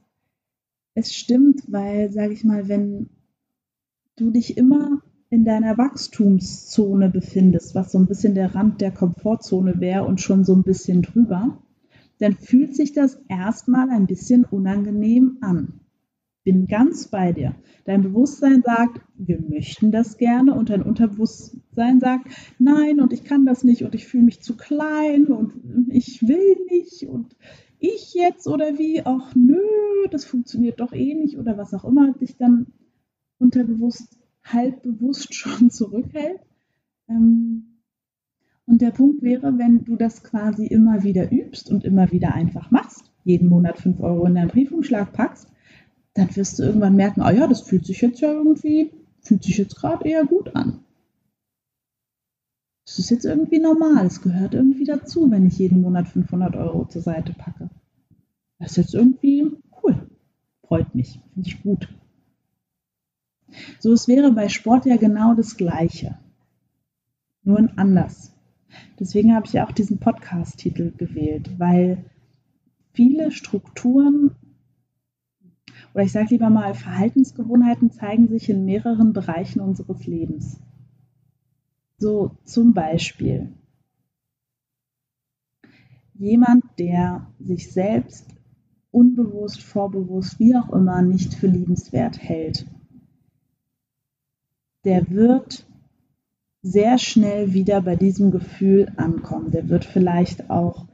es 0.94 1.14
stimmt, 1.14 1.64
weil, 1.68 2.12
sage 2.12 2.34
ich 2.34 2.44
mal, 2.44 2.70
wenn 2.70 3.10
du 4.16 4.32
dich 4.32 4.58
immer 4.58 5.02
in 5.36 5.44
deiner 5.44 5.77
Wachstumszone 5.77 7.10
befindest, 7.10 7.75
was 7.75 7.92
so 7.92 8.00
ein 8.00 8.06
bisschen 8.06 8.36
der 8.36 8.56
Rand 8.56 8.80
der 8.80 8.92
Komfortzone 8.92 9.82
wäre 9.82 10.06
und 10.06 10.22
schon 10.22 10.46
so 10.46 10.56
ein 10.56 10.63
bisschen 10.63 11.01
drüber, 11.01 11.62
dann 12.20 12.34
fühlt 12.34 12.74
sich 12.74 12.94
das 12.94 13.22
erstmal 13.27 13.89
ein 13.89 14.08
bisschen 14.08 14.46
unangenehm 14.46 15.39
an. 15.42 15.82
Bin 16.46 16.68
ganz 16.68 17.10
bei 17.10 17.34
dir. 17.34 17.54
Dein 17.84 18.01
Bewusstsein 18.01 18.62
sagt, 18.62 19.01
wir 19.18 19.42
möchten 19.42 19.92
das 19.92 20.18
gerne 20.18 20.54
und 20.56 20.70
dein 20.70 20.84
Unterbewusstsein 20.84 22.00
sagt, 22.00 22.30
nein 22.58 23.01
und 23.01 23.12
ich 23.12 23.25
kann 23.25 23.46
das 23.46 23.65
nicht 23.65 23.84
und 23.84 23.94
ich 23.94 24.08
fühle 24.08 24.24
mich 24.24 24.42
zu 24.42 24.56
klein 24.56 25.25
und 25.25 25.54
ich 25.89 26.25
will 26.25 26.56
nicht 26.72 27.10
und 27.10 27.36
ich 27.80 28.13
jetzt 28.13 28.48
oder 28.48 28.77
wie, 28.77 29.01
ach 29.04 29.36
nö, 29.36 29.60
das 30.12 30.24
funktioniert 30.24 30.80
doch 30.80 30.94
eh 30.94 31.13
nicht 31.13 31.38
oder 31.38 31.58
was 31.58 31.74
auch 31.74 31.84
immer 31.84 32.13
dich 32.13 32.38
dann 32.38 32.68
unterbewusst 33.38 34.18
halb 34.46 34.84
bewusst 34.84 35.34
schon 35.36 35.70
zurückhält. 35.70 36.40
Ähm, 37.10 37.82
und 38.68 38.82
der 38.82 38.92
Punkt 38.92 39.22
wäre, 39.22 39.58
wenn 39.58 39.84
du 39.86 39.96
das 39.96 40.24
quasi 40.24 40.66
immer 40.66 41.04
wieder 41.04 41.32
übst 41.32 41.70
und 41.70 41.84
immer 41.84 42.12
wieder 42.12 42.34
einfach 42.34 42.72
machst, 42.72 43.12
jeden 43.24 43.50
Monat 43.50 43.78
5 43.78 44.00
Euro 44.00 44.25
in 44.25 44.36
deinen 44.36 44.50
Briefumschlag 44.50 45.14
packst, 45.14 45.48
dann 46.16 46.36
wirst 46.36 46.58
du 46.58 46.64
irgendwann 46.64 46.96
merken, 46.96 47.22
ah 47.22 47.32
ja, 47.32 47.46
das 47.46 47.62
fühlt 47.62 47.86
sich 47.86 48.02
jetzt 48.02 48.22
ja 48.22 48.32
irgendwie, 48.32 48.92
fühlt 49.20 49.44
sich 49.44 49.58
jetzt 49.58 49.75
gerade 49.75 50.08
eher 50.08 50.25
gut 50.25 50.56
an. 50.56 50.80
Das 52.86 53.00
ist 53.00 53.10
jetzt 53.10 53.25
irgendwie 53.25 53.60
normal, 53.60 54.06
es 54.06 54.22
gehört 54.22 54.54
irgendwie 54.54 54.86
dazu, 54.86 55.30
wenn 55.30 55.46
ich 55.46 55.58
jeden 55.58 55.82
Monat 55.82 56.08
500 56.08 56.56
Euro 56.56 56.86
zur 56.86 57.02
Seite 57.02 57.34
packe. 57.34 57.70
Das 58.60 58.72
ist 58.72 58.78
jetzt 58.78 58.94
irgendwie 58.94 59.52
cool, 59.84 60.10
freut 60.64 60.94
mich, 60.96 61.20
finde 61.34 61.50
ich 61.50 61.62
gut. 61.62 61.90
So, 63.80 63.94
es 63.94 64.08
wäre 64.08 64.32
bei 64.32 64.50
Sport 64.50 64.86
ja 64.86 64.98
genau 64.98 65.34
das 65.34 65.58
Gleiche, 65.58 66.18
nur 67.44 67.58
ein 67.58 67.78
anders. 67.78 68.34
Deswegen 69.00 69.34
habe 69.36 69.46
ich 69.48 69.60
auch 69.62 69.72
diesen 69.72 70.00
Podcast-Titel 70.00 70.92
gewählt, 70.98 71.60
weil 71.60 72.06
viele 72.94 73.32
Strukturen 73.32 74.32
oder 75.94 76.04
ich 76.04 76.12
sage 76.12 76.28
lieber 76.32 76.50
mal, 76.50 76.74
Verhaltensgewohnheiten 76.74 77.90
zeigen 77.90 78.28
sich 78.28 78.50
in 78.50 78.66
mehreren 78.66 79.14
Bereichen 79.14 79.62
unseres 79.62 80.06
Lebens. 80.06 80.60
So 81.98 82.38
zum 82.44 82.74
Beispiel 82.74 83.54
jemand, 86.14 86.66
der 86.80 87.28
sich 87.40 87.72
selbst 87.72 88.28
unbewusst, 88.92 89.62
vorbewusst, 89.62 90.40
wie 90.40 90.56
auch 90.56 90.70
immer, 90.70 91.02
nicht 91.02 91.34
für 91.34 91.48
liebenswert 91.48 92.22
hält 92.22 92.66
der 94.86 95.10
wird 95.10 95.65
sehr 96.62 96.98
schnell 96.98 97.54
wieder 97.54 97.82
bei 97.82 97.96
diesem 97.96 98.32
Gefühl 98.32 98.92
ankommen. 98.98 99.51
Der 99.51 99.70
wird 99.70 99.86
vielleicht 99.86 100.50
auch 100.50 100.86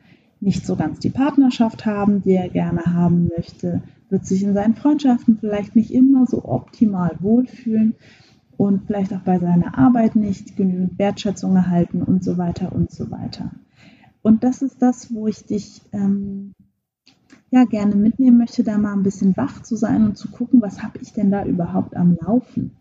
nicht 0.42 0.66
so 0.66 0.76
ganz 0.76 1.00
die 1.00 1.10
Partnerschaft 1.10 1.86
haben, 1.86 2.24
die 2.24 2.34
er 2.34 2.50
gerne 2.50 2.82
haben 2.86 3.30
möchte, 3.38 3.84
wird 4.10 4.26
sich 4.26 4.44
in 4.44 4.54
seinen 4.54 4.76
Freundschaften 4.76 5.38
vielleicht 5.40 5.76
nicht 5.76 5.94
immer 5.94 6.26
so 6.26 6.44
optimal 6.44 7.16
wohlfühlen 7.20 7.96
und 8.58 8.86
vielleicht 8.86 9.14
auch 9.14 9.22
bei 9.22 9.40
seiner 9.40 9.78
Arbeit 9.78 10.16
nicht 10.16 10.58
genügend 10.58 11.00
Wertschätzung 11.00 11.56
erhalten 11.56 12.04
und 12.04 12.24
so 12.24 12.38
weiter 12.38 12.74
und 12.74 12.92
so 12.92 13.10
weiter. 13.10 13.52
Und 14.22 14.44
das 14.44 14.62
ist 14.62 14.82
das, 14.82 15.14
wo 15.14 15.28
ich 15.28 15.46
dich 15.46 15.82
ähm, 15.94 16.54
ja 17.50 17.64
gerne 17.66 17.96
mitnehmen 17.96 18.38
möchte, 18.38 18.64
da 18.64 18.78
mal 18.78 18.94
ein 18.94 19.04
bisschen 19.04 19.38
wach 19.38 19.64
zu 19.64 19.76
sein 19.76 20.06
und 20.06 20.18
zu 20.18 20.30
gucken, 20.30 20.62
was 20.62 20.84
habe 20.84 21.00
ich 21.02 21.14
denn 21.14 21.32
da 21.32 21.46
überhaupt 21.46 21.96
am 21.96 22.18
Laufen? 22.20 22.72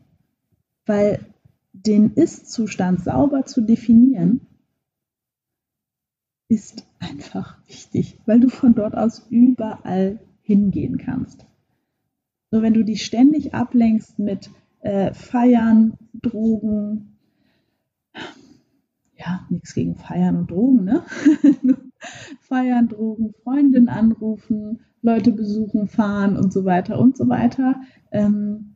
Weil 0.91 1.25
den 1.73 2.15
Ist-Zustand 2.15 3.05
sauber 3.05 3.45
zu 3.45 3.61
definieren, 3.61 4.41
ist 6.49 6.85
einfach 6.99 7.65
wichtig, 7.69 8.19
weil 8.27 8.41
du 8.41 8.49
von 8.49 8.75
dort 8.75 8.97
aus 8.97 9.25
überall 9.31 10.19
hingehen 10.43 10.99
kannst. 10.99 11.47
So, 12.51 12.61
wenn 12.61 12.75
du 12.75 12.85
dich 12.85 13.07
ständig 13.07 13.55
ablenkst 13.55 14.19
mit 14.19 14.51
äh, 14.81 15.15
Feiern, 15.15 15.97
Drogen, 16.13 17.17
ja, 19.17 19.47
nichts 19.49 19.75
gegen 19.75 19.95
Feiern 19.95 20.39
und 20.39 20.51
Drogen, 20.51 20.83
ne? 20.83 21.05
Feiern, 22.41 22.89
Drogen, 22.89 23.33
Freundin 23.45 23.89
anrufen, 23.89 24.81
Leute 25.03 25.31
besuchen, 25.31 25.87
fahren 25.87 26.37
und 26.37 26.53
so 26.53 26.65
weiter 26.65 26.99
und 26.99 27.17
so 27.17 27.29
weiter. 27.29 27.81
Ähm, 28.11 28.70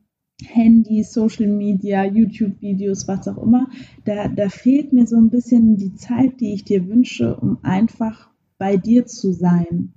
Handy, 0.48 1.02
Social 1.02 1.46
Media, 1.46 2.04
YouTube-Videos, 2.04 3.08
was 3.08 3.28
auch 3.28 3.42
immer, 3.42 3.68
da, 4.04 4.28
da 4.28 4.48
fehlt 4.48 4.92
mir 4.92 5.06
so 5.06 5.16
ein 5.16 5.30
bisschen 5.30 5.76
die 5.76 5.94
Zeit, 5.94 6.40
die 6.40 6.54
ich 6.54 6.64
dir 6.64 6.88
wünsche, 6.88 7.36
um 7.36 7.58
einfach 7.62 8.30
bei 8.58 8.76
dir 8.76 9.06
zu 9.06 9.32
sein 9.32 9.92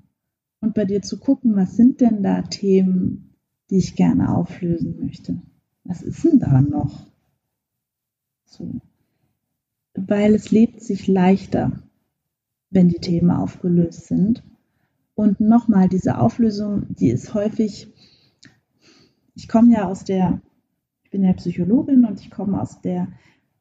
und 0.62 0.74
bei 0.74 0.86
dir 0.86 1.02
zu 1.02 1.20
gucken, 1.20 1.56
was 1.56 1.76
sind 1.76 2.02
denn 2.02 2.24
da 2.24 2.42
Themen, 2.42 3.36
die 3.70 3.78
ich 3.78 3.96
gerne 3.96 4.36
auflösen 4.36 4.98
möchte. 5.00 5.42
Was 5.84 6.02
ist 6.02 6.24
denn 6.24 6.40
da 6.40 6.62
noch? 6.62 7.08
So. 8.46 8.82
Weil 9.94 10.36
es 10.36 10.52
lebt 10.52 10.82
sich 10.82 11.08
leichter, 11.08 11.84
wenn 12.70 12.90
die 12.90 13.00
Themen 13.00 13.32
aufgelöst 13.32 14.08
sind. 14.08 14.44
Und 15.16 15.40
nochmal, 15.40 15.90
diese 15.90 16.20
Auflösung, 16.20 16.88
die 16.90 17.10
ist 17.10 17.34
häufig 17.34 17.88
ich 19.38 19.48
komme 19.48 19.72
ja 19.72 19.88
aus 19.88 20.04
der, 20.04 20.42
ich 21.04 21.12
bin 21.12 21.24
ja 21.24 21.32
Psychologin 21.34 22.06
und 22.06 22.20
ich 22.20 22.32
komme 22.32 22.60
aus 22.60 22.82
der 22.82 23.08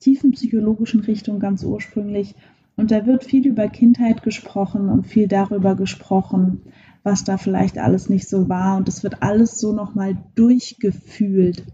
tiefen 0.00 0.32
psychologischen 0.32 1.00
Richtung 1.00 1.38
ganz 1.38 1.62
ursprünglich. 1.64 2.34
Und 2.76 2.90
da 2.90 3.06
wird 3.06 3.24
viel 3.24 3.46
über 3.46 3.68
Kindheit 3.68 4.22
gesprochen 4.22 4.88
und 4.88 5.06
viel 5.06 5.28
darüber 5.28 5.76
gesprochen, 5.76 6.62
was 7.02 7.24
da 7.24 7.36
vielleicht 7.36 7.78
alles 7.78 8.08
nicht 8.08 8.26
so 8.26 8.48
war. 8.48 8.78
Und 8.78 8.88
es 8.88 9.02
wird 9.02 9.22
alles 9.22 9.58
so 9.58 9.72
nochmal 9.72 10.16
durchgefühlt. 10.34 11.66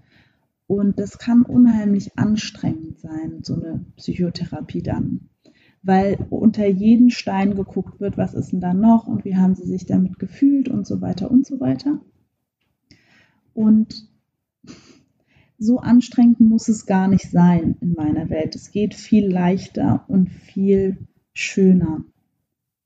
Und 0.67 0.99
das 0.99 1.19
kann 1.19 1.43
unheimlich 1.43 2.19
anstrengend 2.19 2.99
sein, 2.99 3.41
so 3.43 3.55
eine 3.55 3.85
Psychotherapie 3.97 4.83
dann. 4.83 5.29
Weil 5.85 6.27
unter 6.31 6.67
jeden 6.67 7.11
Stein 7.11 7.55
geguckt 7.55 8.01
wird, 8.01 8.17
was 8.17 8.35
ist 8.35 8.53
denn 8.53 8.61
da 8.61 8.75
noch 8.75 9.07
und 9.07 9.25
wie 9.25 9.37
haben 9.37 9.55
sie 9.55 9.67
sich 9.67 9.87
damit 9.87 10.19
gefühlt 10.19 10.69
und 10.69 10.87
so 10.87 11.01
weiter 11.01 11.31
und 11.31 11.47
so 11.47 11.61
weiter. 11.61 12.01
Und 13.55 14.09
so 15.59 15.79
anstrengend 15.79 16.41
muss 16.41 16.69
es 16.69 16.87
gar 16.87 17.09
nicht 17.09 17.31
sein 17.31 17.77
in 17.81 17.93
meiner 17.93 18.31
Welt. 18.31 18.55
Es 18.57 18.71
geht 18.71 18.95
viel 18.95 19.29
leichter 19.29 20.05
und 20.09 20.29
viel 20.29 20.99
schöner. 21.33 22.05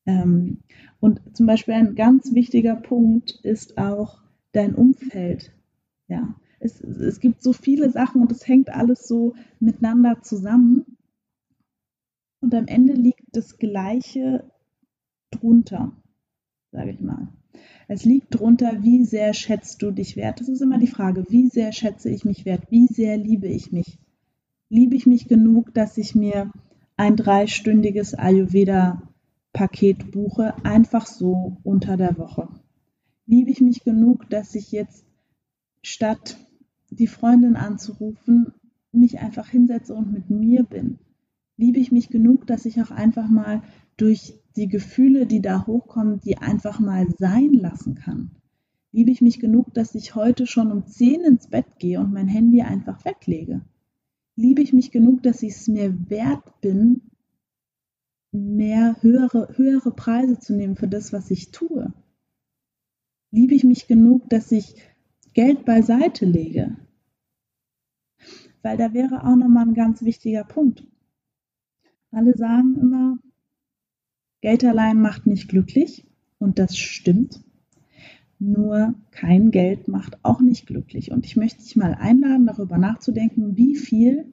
Ähm, 0.04 0.58
und 1.00 1.20
zum 1.37 1.46
Beispiel 1.46 1.75
ein 1.75 1.94
ganz 1.94 2.35
wichtiger 2.35 2.76
Punkt 2.76 3.40
ist 3.42 3.78
auch 3.78 4.20
dein 4.52 4.75
Umfeld. 4.75 5.52
Ja, 6.08 6.35
es, 6.61 6.80
es 6.80 7.20
gibt 7.20 7.42
so 7.42 7.52
viele 7.52 7.90
Sachen 7.90 8.23
und 8.23 8.32
es 8.32 8.46
hängt 8.46 8.70
alles 8.70 9.06
so 9.06 9.35
miteinander 9.61 10.23
zusammen. 10.23 10.96
Und 12.40 12.54
am 12.54 12.66
Ende 12.66 12.92
liegt 12.92 13.25
das 13.32 13.58
Gleiche 13.58 14.50
drunter, 15.30 15.92
sage 16.70 16.90
ich 16.90 17.00
mal. 17.00 17.28
Es 17.88 18.04
liegt 18.04 18.38
drunter, 18.38 18.82
wie 18.82 19.04
sehr 19.04 19.32
schätzt 19.34 19.82
du 19.82 19.90
dich 19.90 20.16
wert. 20.16 20.40
Das 20.40 20.48
ist 20.48 20.60
immer 20.60 20.78
die 20.78 20.86
Frage, 20.86 21.25
wie 21.28 21.48
sehr 21.48 21.72
schätze 21.72 22.10
ich 22.10 22.25
mich 22.25 22.44
wert? 22.44 22.62
Wie 22.70 22.86
sehr 22.86 23.16
liebe 23.16 23.46
ich 23.46 23.72
mich? 23.72 23.98
Liebe 24.68 24.96
ich 24.96 25.06
mich 25.06 25.28
genug, 25.28 25.72
dass 25.75 25.96
ich 25.96 26.14
mir 26.14 26.50
ein 26.96 27.16
dreistündiges 27.16 28.14
Ayurveda-Paket 28.14 30.10
buche, 30.10 30.54
einfach 30.64 31.06
so 31.06 31.58
unter 31.62 31.96
der 31.96 32.18
Woche? 32.18 32.48
Liebe 33.26 33.50
ich 33.50 33.60
mich 33.60 33.84
genug, 33.84 34.28
dass 34.30 34.54
ich 34.54 34.72
jetzt 34.72 35.04
statt 35.82 36.38
die 36.90 37.06
Freundin 37.06 37.56
anzurufen, 37.56 38.52
mich 38.92 39.18
einfach 39.20 39.48
hinsetze 39.48 39.94
und 39.94 40.12
mit 40.12 40.30
mir 40.30 40.64
bin? 40.64 40.98
Liebe 41.56 41.78
ich 41.78 41.90
mich 41.90 42.08
genug, 42.08 42.46
dass 42.46 42.66
ich 42.66 42.80
auch 42.82 42.90
einfach 42.90 43.28
mal 43.28 43.62
durch 43.96 44.34
die 44.56 44.68
Gefühle, 44.68 45.26
die 45.26 45.40
da 45.40 45.66
hochkommen, 45.66 46.20
die 46.20 46.38
einfach 46.38 46.80
mal 46.80 47.06
sein 47.18 47.52
lassen 47.52 47.94
kann. 47.94 48.30
Liebe 48.92 49.10
ich 49.10 49.20
mich 49.20 49.40
genug, 49.40 49.75
dass 49.75 49.94
ich 49.94 50.14
heute 50.14 50.46
schon 50.46 50.72
um 50.72 50.86
10 50.86 51.22
ins 51.22 51.48
Bett 51.48 51.78
gehe 51.78 52.00
und 52.00 52.12
mein 52.12 52.28
Handy 52.28 52.62
einfach 52.62 53.04
weglege? 53.04 53.62
Liebe 54.36 54.62
ich 54.62 54.72
mich 54.72 54.90
genug, 54.90 55.22
dass 55.22 55.42
ich 55.42 55.54
es 55.54 55.68
mir 55.68 56.10
wert 56.10 56.60
bin, 56.60 57.02
mehr 58.32 58.96
höhere, 59.00 59.48
höhere 59.56 59.92
Preise 59.92 60.38
zu 60.38 60.54
nehmen 60.54 60.76
für 60.76 60.88
das, 60.88 61.12
was 61.12 61.30
ich 61.30 61.50
tue? 61.50 61.92
Liebe 63.30 63.54
ich 63.54 63.64
mich 63.64 63.86
genug, 63.86 64.28
dass 64.28 64.52
ich 64.52 64.76
Geld 65.32 65.64
beiseite 65.64 66.26
lege? 66.26 66.76
Weil 68.62 68.76
da 68.76 68.92
wäre 68.92 69.25
auch 69.25 69.36
nochmal 69.36 69.66
ein 69.66 69.75
ganz 69.75 70.02
wichtiger 70.02 70.44
Punkt. 70.44 70.86
Alle 72.16 72.35
sagen 72.35 72.78
immer, 72.80 73.18
Geld 74.40 74.64
allein 74.64 75.02
macht 75.02 75.26
nicht 75.26 75.50
glücklich 75.50 76.06
und 76.38 76.58
das 76.58 76.78
stimmt. 76.78 77.44
Nur 78.38 78.94
kein 79.11 79.50
Geld 79.50 79.87
macht 79.87 80.25
auch 80.25 80.40
nicht 80.40 80.66
glücklich. 80.66 81.11
Und 81.11 81.26
ich 81.26 81.37
möchte 81.37 81.62
dich 81.62 81.76
mal 81.76 81.92
einladen, 81.92 82.46
darüber 82.46 82.78
nachzudenken, 82.78 83.58
wie 83.58 83.76
viel 83.76 84.32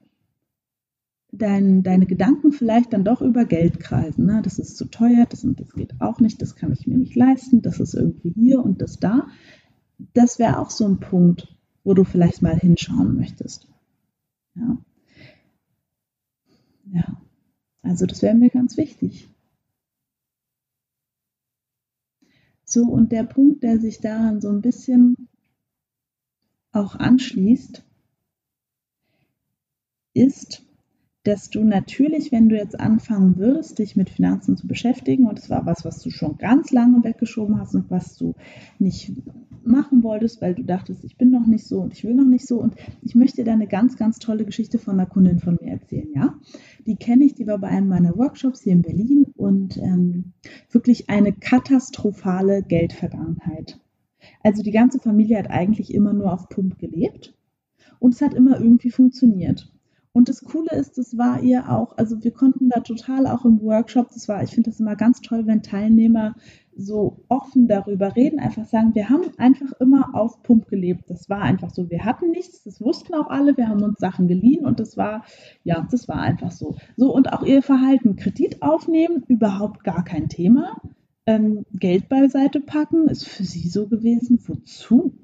dein, 1.30 1.82
deine 1.82 2.06
Gedanken 2.06 2.52
vielleicht 2.52 2.94
dann 2.94 3.04
doch 3.04 3.20
über 3.20 3.44
Geld 3.44 3.80
kreisen. 3.80 4.24
Ne? 4.24 4.40
Das 4.42 4.58
ist 4.58 4.78
zu 4.78 4.86
teuer, 4.86 5.26
das, 5.28 5.46
das 5.46 5.74
geht 5.74 6.00
auch 6.00 6.20
nicht, 6.20 6.40
das 6.40 6.56
kann 6.56 6.72
ich 6.72 6.86
mir 6.86 6.96
nicht 6.96 7.14
leisten, 7.14 7.60
das 7.60 7.80
ist 7.80 7.92
irgendwie 7.92 8.30
hier 8.30 8.64
und 8.64 8.80
das 8.80 8.98
da. 8.98 9.26
Das 10.14 10.38
wäre 10.38 10.58
auch 10.58 10.70
so 10.70 10.86
ein 10.86 11.00
Punkt, 11.00 11.54
wo 11.82 11.92
du 11.92 12.04
vielleicht 12.04 12.40
mal 12.40 12.58
hinschauen 12.58 13.14
möchtest. 13.14 13.68
Ja. 14.54 14.78
Ja. 16.90 17.20
Also 17.84 18.06
das 18.06 18.22
wäre 18.22 18.34
mir 18.34 18.48
ganz 18.50 18.76
wichtig. 18.78 19.28
So, 22.64 22.84
und 22.84 23.12
der 23.12 23.24
Punkt, 23.24 23.62
der 23.62 23.78
sich 23.78 24.00
daran 24.00 24.40
so 24.40 24.48
ein 24.48 24.62
bisschen 24.62 25.28
auch 26.72 26.96
anschließt, 26.96 27.84
ist, 30.14 30.62
dass 31.24 31.50
du 31.50 31.62
natürlich, 31.62 32.32
wenn 32.32 32.48
du 32.48 32.56
jetzt 32.56 32.78
anfangen 32.80 33.36
würdest, 33.36 33.78
dich 33.78 33.96
mit 33.96 34.10
Finanzen 34.10 34.56
zu 34.56 34.66
beschäftigen, 34.66 35.26
und 35.26 35.38
es 35.38 35.50
war 35.50 35.66
was, 35.66 35.84
was 35.84 36.00
du 36.02 36.10
schon 36.10 36.38
ganz 36.38 36.70
lange 36.70 37.04
weggeschoben 37.04 37.58
hast 37.60 37.74
und 37.74 37.90
was 37.90 38.16
du 38.16 38.34
nicht 38.78 39.12
machen 39.66 40.02
wolltest, 40.02 40.40
weil 40.40 40.54
du 40.54 40.64
dachtest, 40.64 41.04
ich 41.04 41.16
bin 41.16 41.30
noch 41.30 41.46
nicht 41.46 41.66
so 41.66 41.80
und 41.80 41.92
ich 41.92 42.04
will 42.04 42.14
noch 42.14 42.26
nicht 42.26 42.46
so. 42.46 42.60
Und 42.60 42.74
ich 43.02 43.14
möchte 43.14 43.44
dir 43.44 43.52
eine 43.52 43.66
ganz, 43.66 43.96
ganz 43.96 44.18
tolle 44.18 44.44
Geschichte 44.44 44.78
von 44.78 44.94
einer 44.94 45.08
Kundin 45.08 45.38
von 45.38 45.58
mir 45.60 45.72
erzählen, 45.72 46.08
ja. 46.14 46.34
Die 46.86 46.96
kenne 46.96 47.24
ich, 47.24 47.34
die 47.34 47.46
war 47.46 47.58
bei 47.58 47.68
einem 47.68 47.88
meiner 47.88 48.16
Workshops 48.16 48.62
hier 48.62 48.72
in 48.72 48.82
Berlin 48.82 49.26
und 49.36 49.76
ähm, 49.78 50.32
wirklich 50.70 51.08
eine 51.08 51.32
katastrophale 51.32 52.62
Geldvergangenheit. 52.62 53.80
Also 54.42 54.62
die 54.62 54.72
ganze 54.72 54.98
Familie 54.98 55.38
hat 55.38 55.50
eigentlich 55.50 55.92
immer 55.92 56.12
nur 56.12 56.32
auf 56.32 56.48
Pump 56.48 56.78
gelebt 56.78 57.34
und 57.98 58.14
es 58.14 58.20
hat 58.20 58.34
immer 58.34 58.60
irgendwie 58.60 58.90
funktioniert. 58.90 59.73
Und 60.16 60.28
das 60.28 60.44
Coole 60.44 60.70
ist, 60.70 60.96
das 60.96 61.18
war 61.18 61.42
ihr 61.42 61.68
auch, 61.68 61.98
also 61.98 62.22
wir 62.22 62.30
konnten 62.30 62.68
da 62.68 62.80
total 62.80 63.26
auch 63.26 63.44
im 63.44 63.60
Workshop, 63.60 64.10
das 64.14 64.28
war, 64.28 64.44
ich 64.44 64.50
finde 64.50 64.70
das 64.70 64.78
immer 64.78 64.94
ganz 64.94 65.20
toll, 65.20 65.44
wenn 65.48 65.60
Teilnehmer 65.60 66.36
so 66.76 67.24
offen 67.28 67.66
darüber 67.66 68.14
reden, 68.14 68.38
einfach 68.38 68.64
sagen, 68.64 68.94
wir 68.94 69.08
haben 69.08 69.24
einfach 69.38 69.72
immer 69.80 70.14
auf 70.14 70.40
Pump 70.44 70.68
gelebt. 70.68 71.10
Das 71.10 71.28
war 71.28 71.40
einfach 71.40 71.70
so. 71.70 71.90
Wir 71.90 72.04
hatten 72.04 72.30
nichts, 72.30 72.62
das 72.62 72.80
wussten 72.80 73.14
auch 73.14 73.28
alle, 73.28 73.56
wir 73.56 73.68
haben 73.68 73.82
uns 73.82 73.98
Sachen 73.98 74.28
geliehen 74.28 74.64
und 74.64 74.78
das 74.78 74.96
war, 74.96 75.24
ja, 75.64 75.84
das 75.90 76.06
war 76.06 76.20
einfach 76.20 76.52
so. 76.52 76.76
So 76.96 77.12
und 77.12 77.32
auch 77.32 77.42
ihr 77.42 77.62
Verhalten, 77.62 78.14
Kredit 78.14 78.62
aufnehmen, 78.62 79.24
überhaupt 79.26 79.82
gar 79.82 80.04
kein 80.04 80.28
Thema. 80.28 80.80
Ähm, 81.26 81.64
Geld 81.72 82.08
beiseite 82.08 82.60
packen, 82.60 83.08
ist 83.08 83.26
für 83.26 83.44
sie 83.44 83.68
so 83.68 83.88
gewesen, 83.88 84.38
wozu? 84.46 85.18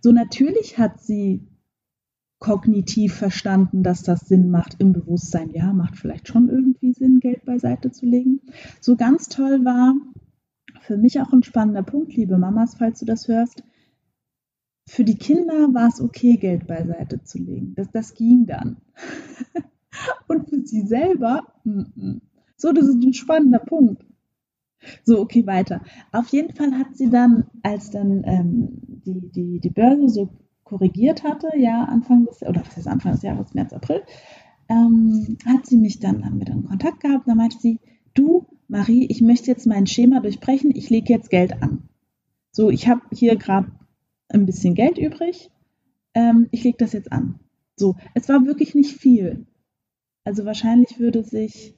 So 0.00 0.12
natürlich 0.12 0.78
hat 0.78 1.00
sie 1.00 1.49
kognitiv 2.40 3.14
verstanden, 3.14 3.82
dass 3.82 4.02
das 4.02 4.20
Sinn 4.22 4.50
macht 4.50 4.76
im 4.80 4.92
Bewusstsein. 4.92 5.50
Ja, 5.50 5.72
macht 5.72 5.96
vielleicht 5.96 6.26
schon 6.26 6.48
irgendwie 6.48 6.92
Sinn, 6.92 7.20
Geld 7.20 7.44
beiseite 7.44 7.92
zu 7.92 8.06
legen. 8.06 8.40
So 8.80 8.96
ganz 8.96 9.28
toll 9.28 9.64
war 9.64 9.94
für 10.80 10.96
mich 10.96 11.20
auch 11.20 11.32
ein 11.32 11.42
spannender 11.42 11.82
Punkt, 11.82 12.16
liebe 12.16 12.38
Mamas, 12.38 12.74
falls 12.74 12.98
du 12.98 13.04
das 13.04 13.28
hörst. 13.28 13.62
Für 14.88 15.04
die 15.04 15.18
Kinder 15.18 15.72
war 15.72 15.88
es 15.88 16.00
okay, 16.00 16.36
Geld 16.36 16.66
beiseite 16.66 17.22
zu 17.22 17.38
legen. 17.38 17.74
Das, 17.76 17.90
das 17.92 18.14
ging 18.14 18.46
dann. 18.46 18.78
Und 20.26 20.48
für 20.48 20.66
sie 20.66 20.86
selber, 20.86 21.46
m 21.64 21.92
-m. 21.96 22.20
so, 22.56 22.72
das 22.72 22.88
ist 22.88 23.04
ein 23.04 23.12
spannender 23.12 23.58
Punkt. 23.58 24.04
So, 25.04 25.20
okay, 25.20 25.46
weiter. 25.46 25.82
Auf 26.10 26.28
jeden 26.28 26.54
Fall 26.54 26.72
hat 26.72 26.96
sie 26.96 27.10
dann, 27.10 27.44
als 27.62 27.90
dann 27.90 28.24
ähm, 28.24 28.68
die, 29.04 29.30
die, 29.30 29.60
die 29.60 29.70
Börse 29.70 30.08
so 30.08 30.30
korrigiert 30.70 31.24
hatte, 31.24 31.50
ja, 31.56 31.84
Anfang 31.84 32.26
des, 32.26 32.42
oder 32.42 32.60
was 32.64 32.76
heißt 32.76 32.86
Anfang 32.86 33.12
des 33.12 33.22
Jahres, 33.22 33.54
März, 33.54 33.72
April, 33.72 34.02
ähm, 34.68 35.36
hat 35.44 35.66
sie 35.66 35.76
mich 35.76 35.98
dann, 35.98 36.24
haben 36.24 36.38
wir 36.38 36.46
dann 36.46 36.64
Kontakt 36.64 37.00
gehabt, 37.00 37.26
da 37.26 37.34
meinte 37.34 37.58
sie, 37.58 37.80
du, 38.14 38.46
Marie, 38.68 39.06
ich 39.06 39.20
möchte 39.20 39.50
jetzt 39.50 39.66
mein 39.66 39.88
Schema 39.88 40.20
durchbrechen, 40.20 40.70
ich 40.72 40.88
lege 40.88 41.12
jetzt 41.12 41.28
Geld 41.28 41.60
an. 41.60 41.88
So, 42.52 42.70
ich 42.70 42.86
habe 42.86 43.02
hier 43.12 43.34
gerade 43.34 43.72
ein 44.28 44.46
bisschen 44.46 44.76
Geld 44.76 44.96
übrig, 44.96 45.50
ähm, 46.14 46.46
ich 46.52 46.62
lege 46.62 46.78
das 46.78 46.92
jetzt 46.92 47.10
an. 47.10 47.40
So, 47.74 47.96
es 48.14 48.28
war 48.28 48.46
wirklich 48.46 48.76
nicht 48.76 48.96
viel. 48.96 49.46
Also 50.22 50.44
wahrscheinlich 50.44 51.00
würde 51.00 51.24
sich, 51.24 51.74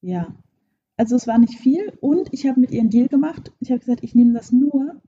ja, 0.00 0.34
also 0.96 1.14
es 1.14 1.28
war 1.28 1.38
nicht 1.38 1.60
viel 1.60 1.92
und 2.00 2.32
ich 2.32 2.48
habe 2.48 2.58
mit 2.58 2.72
ihr 2.72 2.80
einen 2.80 2.90
Deal 2.90 3.06
gemacht. 3.06 3.52
Ich 3.60 3.70
habe 3.70 3.78
gesagt, 3.78 4.02
ich 4.02 4.16
nehme 4.16 4.32
das 4.32 4.50
nur, 4.50 5.00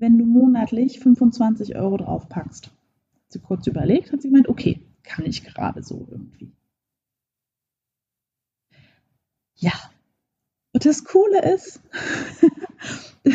wenn 0.00 0.18
du 0.18 0.24
monatlich 0.26 0.98
25 0.98 1.76
Euro 1.76 1.98
draufpackst. 1.98 2.66
Hat 2.66 2.72
sie 3.28 3.38
kurz 3.38 3.66
überlegt, 3.66 4.12
hat 4.12 4.22
sie 4.22 4.28
gemeint, 4.28 4.48
okay, 4.48 4.80
kann 5.02 5.26
ich 5.26 5.44
gerade 5.44 5.82
so 5.82 6.06
irgendwie. 6.10 6.50
Ja, 9.56 9.72
und 10.72 10.86
das 10.86 11.04
Coole 11.04 11.52
ist, 11.52 11.82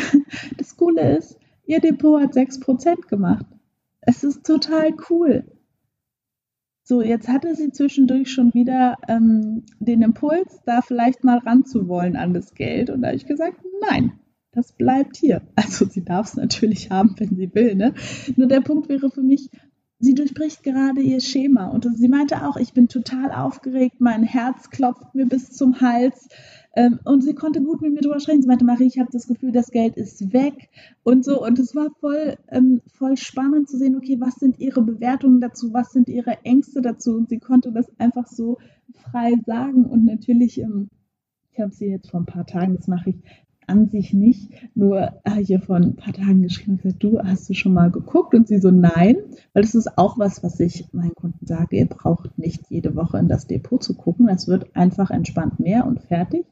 das 0.58 0.76
Coole 0.76 1.16
ist, 1.16 1.38
ihr 1.66 1.80
Depot 1.80 2.20
hat 2.20 2.32
6% 2.32 3.06
gemacht. 3.08 3.46
Es 4.00 4.24
ist 4.24 4.44
total 4.44 4.94
cool. 5.10 5.44
So, 6.82 7.02
jetzt 7.02 7.28
hatte 7.28 7.54
sie 7.54 7.72
zwischendurch 7.72 8.30
schon 8.30 8.54
wieder 8.54 8.96
ähm, 9.08 9.64
den 9.80 10.02
Impuls, 10.02 10.60
da 10.64 10.82
vielleicht 10.82 11.24
mal 11.24 11.38
ranzuwollen 11.38 12.16
an 12.16 12.32
das 12.32 12.54
Geld. 12.54 12.90
Und 12.90 13.02
da 13.02 13.08
habe 13.08 13.16
ich 13.16 13.26
gesagt, 13.26 13.60
nein, 13.88 14.12
das 14.56 14.72
bleibt 14.72 15.16
hier. 15.16 15.42
Also 15.54 15.86
sie 15.86 16.04
darf 16.04 16.28
es 16.28 16.36
natürlich 16.36 16.90
haben, 16.90 17.14
wenn 17.18 17.36
sie 17.36 17.54
will. 17.54 17.74
Ne? 17.74 17.94
Nur 18.36 18.48
der 18.48 18.60
Punkt 18.60 18.88
wäre 18.88 19.10
für 19.10 19.22
mich, 19.22 19.50
sie 19.98 20.14
durchbricht 20.14 20.62
gerade 20.62 21.00
ihr 21.00 21.20
Schema. 21.20 21.66
Und 21.68 21.86
sie 21.96 22.08
meinte 22.08 22.46
auch, 22.46 22.56
ich 22.56 22.72
bin 22.72 22.88
total 22.88 23.32
aufgeregt, 23.32 23.96
mein 24.00 24.22
Herz 24.22 24.70
klopft 24.70 25.14
mir 25.14 25.26
bis 25.26 25.50
zum 25.50 25.80
Hals. 25.80 26.28
Ähm, 26.74 26.98
und 27.04 27.22
sie 27.22 27.34
konnte 27.34 27.62
gut 27.62 27.80
mit 27.80 27.94
mir 27.94 28.00
drüber 28.00 28.20
sprechen. 28.20 28.42
Sie 28.42 28.48
meinte, 28.48 28.64
Marie, 28.64 28.86
ich 28.86 28.98
habe 28.98 29.10
das 29.10 29.26
Gefühl, 29.26 29.52
das 29.52 29.70
Geld 29.70 29.96
ist 29.96 30.32
weg 30.32 30.68
und 31.02 31.24
so. 31.24 31.42
Und 31.42 31.58
es 31.58 31.74
war 31.74 31.88
voll, 32.00 32.36
ähm, 32.48 32.82
voll 32.86 33.16
spannend 33.16 33.68
zu 33.68 33.78
sehen, 33.78 33.96
okay, 33.96 34.16
was 34.20 34.34
sind 34.34 34.58
ihre 34.58 34.82
Bewertungen 34.82 35.40
dazu, 35.40 35.72
was 35.72 35.92
sind 35.92 36.08
ihre 36.08 36.44
Ängste 36.44 36.82
dazu. 36.82 37.16
Und 37.16 37.28
sie 37.30 37.38
konnte 37.38 37.72
das 37.72 37.86
einfach 37.98 38.26
so 38.26 38.58
frei 39.10 39.32
sagen. 39.46 39.86
Und 39.86 40.04
natürlich, 40.04 40.60
ähm, 40.60 40.88
ich 41.52 41.60
habe 41.60 41.72
sie 41.72 41.86
jetzt 41.86 42.10
vor 42.10 42.20
ein 42.20 42.26
paar 42.26 42.46
Tagen, 42.46 42.76
das 42.76 42.88
mache 42.88 43.10
ich 43.10 43.16
an 43.66 43.88
sich 43.88 44.12
nicht. 44.12 44.50
Nur 44.74 45.20
ich 45.38 45.50
ihr 45.50 45.60
vor 45.60 45.76
ein 45.76 45.96
paar 45.96 46.12
Tagen 46.12 46.42
geschrieben 46.42 46.72
und 46.72 46.82
gesagt, 46.82 47.02
du 47.02 47.18
hast 47.20 47.48
du 47.48 47.54
schon 47.54 47.74
mal 47.74 47.90
geguckt? 47.90 48.34
Und 48.34 48.48
sie 48.48 48.58
so, 48.58 48.70
nein, 48.70 49.16
weil 49.52 49.62
das 49.62 49.74
ist 49.74 49.98
auch 49.98 50.18
was, 50.18 50.42
was 50.42 50.60
ich 50.60 50.92
meinen 50.92 51.14
Kunden 51.14 51.46
sage, 51.46 51.76
ihr 51.76 51.86
braucht 51.86 52.38
nicht 52.38 52.64
jede 52.68 52.94
Woche 52.96 53.18
in 53.18 53.28
das 53.28 53.46
Depot 53.46 53.82
zu 53.82 53.94
gucken. 53.94 54.28
Es 54.28 54.48
wird 54.48 54.74
einfach 54.76 55.10
entspannt 55.10 55.60
mehr 55.60 55.86
und 55.86 56.00
fertig. 56.00 56.46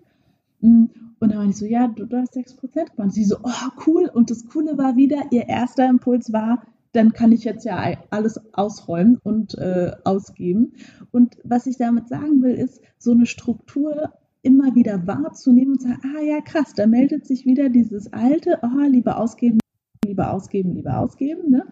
Mm, 0.60 0.84
und 1.20 1.30
dann 1.30 1.38
war 1.38 1.46
ich 1.46 1.56
so, 1.56 1.66
ja, 1.66 1.88
du, 1.88 2.06
du 2.06 2.16
hast 2.16 2.36
6% 2.36 2.72
gemacht. 2.72 2.98
Und 2.98 3.12
sie 3.14 3.24
so, 3.24 3.36
oh, 3.42 3.70
cool. 3.86 4.10
Und 4.12 4.30
das 4.30 4.46
Coole 4.46 4.76
war 4.76 4.96
wieder, 4.96 5.22
ihr 5.30 5.48
erster 5.48 5.88
Impuls 5.88 6.32
war, 6.32 6.62
dann 6.92 7.12
kann 7.12 7.32
ich 7.32 7.44
jetzt 7.44 7.64
ja 7.64 7.96
alles 8.10 8.40
ausräumen 8.54 9.18
und 9.22 9.58
äh, 9.58 9.92
ausgeben. 10.04 10.74
Und 11.10 11.36
was 11.42 11.66
ich 11.66 11.76
damit 11.76 12.08
sagen 12.08 12.42
will, 12.42 12.54
ist, 12.54 12.80
so 12.98 13.10
eine 13.10 13.26
Struktur 13.26 14.12
immer 14.44 14.74
wieder 14.74 15.06
wahrzunehmen 15.06 15.72
und 15.72 15.80
zu 15.80 15.88
sagen, 15.88 16.02
ah 16.16 16.20
ja, 16.20 16.40
krass, 16.40 16.74
da 16.74 16.86
meldet 16.86 17.26
sich 17.26 17.46
wieder 17.46 17.68
dieses 17.68 18.12
alte, 18.12 18.58
oh, 18.62 18.86
lieber 18.88 19.18
ausgeben, 19.18 19.58
lieber 20.04 20.32
ausgeben, 20.32 20.74
lieber 20.74 20.98
ausgeben. 20.98 21.50
Ne? 21.50 21.66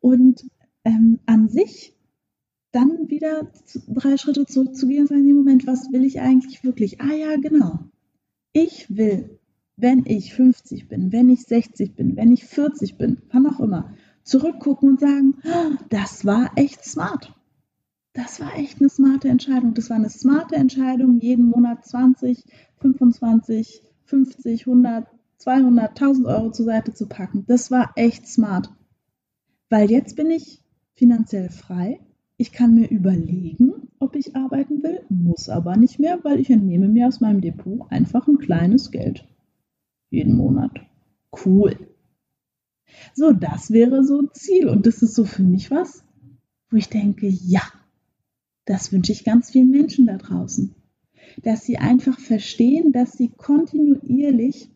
Und 0.00 0.44
ähm, 0.84 1.20
an 1.26 1.48
sich 1.48 1.94
dann 2.72 3.08
wieder 3.08 3.50
drei 3.88 4.16
Schritte 4.16 4.44
zurückzugehen 4.44 5.02
und 5.02 5.08
sagen, 5.08 5.28
im 5.28 5.36
Moment, 5.36 5.66
was 5.66 5.92
will 5.92 6.04
ich 6.04 6.20
eigentlich 6.20 6.64
wirklich? 6.64 7.00
Ah 7.00 7.14
ja, 7.14 7.36
genau. 7.36 7.78
Ich 8.52 8.94
will, 8.94 9.38
wenn 9.76 10.04
ich 10.04 10.34
50 10.34 10.88
bin, 10.88 11.12
wenn 11.12 11.30
ich 11.30 11.42
60 11.42 11.94
bin, 11.94 12.16
wenn 12.16 12.32
ich 12.32 12.44
40 12.44 12.96
bin, 12.98 13.22
wann 13.32 13.46
auch 13.46 13.60
immer, 13.60 13.94
zurückgucken 14.24 14.90
und 14.90 15.00
sagen, 15.00 15.36
oh, 15.44 15.76
das 15.88 16.26
war 16.26 16.50
echt 16.56 16.84
smart 16.84 17.37
das 18.18 18.40
war 18.40 18.56
echt 18.56 18.80
eine 18.80 18.88
smarte 18.88 19.28
Entscheidung. 19.28 19.74
Das 19.74 19.90
war 19.90 19.96
eine 19.96 20.10
smarte 20.10 20.56
Entscheidung, 20.56 21.20
jeden 21.20 21.46
Monat 21.46 21.86
20, 21.86 22.44
25, 22.80 23.80
50, 24.06 24.66
100, 24.66 25.06
200, 25.36 25.90
1000 25.90 26.26
Euro 26.26 26.50
zur 26.50 26.64
Seite 26.64 26.92
zu 26.92 27.06
packen. 27.06 27.44
Das 27.46 27.70
war 27.70 27.92
echt 27.94 28.26
smart. 28.26 28.70
Weil 29.70 29.88
jetzt 29.92 30.16
bin 30.16 30.32
ich 30.32 30.60
finanziell 30.94 31.48
frei. 31.48 32.00
Ich 32.36 32.50
kann 32.50 32.74
mir 32.74 32.88
überlegen, 32.88 33.88
ob 34.00 34.16
ich 34.16 34.34
arbeiten 34.34 34.82
will, 34.82 35.00
muss 35.08 35.48
aber 35.48 35.76
nicht 35.76 36.00
mehr, 36.00 36.18
weil 36.24 36.40
ich 36.40 36.50
entnehme 36.50 36.88
mir 36.88 37.06
aus 37.06 37.20
meinem 37.20 37.40
Depot 37.40 37.86
einfach 37.90 38.26
ein 38.26 38.38
kleines 38.38 38.90
Geld 38.90 39.24
jeden 40.10 40.34
Monat. 40.34 40.72
Cool. 41.44 41.76
So, 43.14 43.32
das 43.32 43.70
wäre 43.70 44.02
so 44.02 44.22
ein 44.22 44.30
Ziel 44.32 44.68
und 44.68 44.86
das 44.86 45.02
ist 45.02 45.14
so 45.14 45.24
für 45.24 45.44
mich 45.44 45.70
was, 45.70 46.04
wo 46.70 46.76
ich 46.76 46.88
denke, 46.88 47.28
ja, 47.28 47.62
das 48.68 48.92
wünsche 48.92 49.12
ich 49.12 49.24
ganz 49.24 49.50
vielen 49.50 49.70
Menschen 49.70 50.06
da 50.06 50.18
draußen, 50.18 50.74
dass 51.42 51.64
sie 51.64 51.78
einfach 51.78 52.18
verstehen, 52.20 52.92
dass 52.92 53.12
sie 53.12 53.28
kontinuierlich 53.28 54.70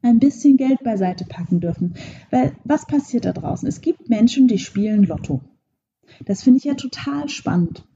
ein 0.00 0.18
bisschen 0.18 0.56
Geld 0.56 0.82
beiseite 0.82 1.26
packen 1.26 1.60
dürfen. 1.60 1.94
Weil 2.30 2.56
was 2.64 2.86
passiert 2.86 3.26
da 3.26 3.32
draußen? 3.32 3.68
Es 3.68 3.82
gibt 3.82 4.08
Menschen, 4.08 4.48
die 4.48 4.58
spielen 4.58 5.04
Lotto. 5.04 5.42
Das 6.24 6.42
finde 6.42 6.58
ich 6.58 6.64
ja 6.64 6.74
total 6.74 7.28
spannend. 7.28 7.86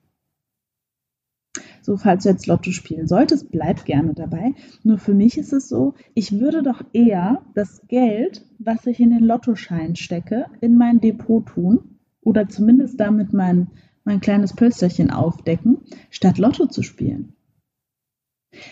So, 1.81 1.96
falls 1.96 2.24
du 2.24 2.31
jetzt 2.31 2.46
Lotto 2.46 2.70
spielen 2.72 3.07
solltest, 3.07 3.50
bleib 3.50 3.85
gerne 3.85 4.12
dabei. 4.12 4.55
Nur 4.83 4.98
für 4.98 5.14
mich 5.14 5.38
ist 5.38 5.52
es 5.52 5.68
so, 5.68 5.94
ich 6.14 6.38
würde 6.38 6.62
doch 6.62 6.83
eher 6.92 7.42
das 7.55 7.87
Geld, 7.88 8.44
was 8.59 8.87
ich 8.87 9.00
in 9.00 9.11
den 9.11 9.24
Lottoschein 9.24 9.96
stecke, 9.96 10.46
in 10.61 10.76
mein 10.76 11.00
Depot 11.00 11.46
tun 11.46 11.98
oder 12.20 12.48
zumindest 12.48 13.00
damit 13.00 13.33
mein, 13.33 13.68
mein 14.06 14.20
kleines 14.20 14.54
Pölsterchen 14.54 15.10
aufdecken, 15.10 15.78
statt 16.10 16.38
Lotto 16.38 16.66
zu 16.66 16.82
spielen. 16.82 17.34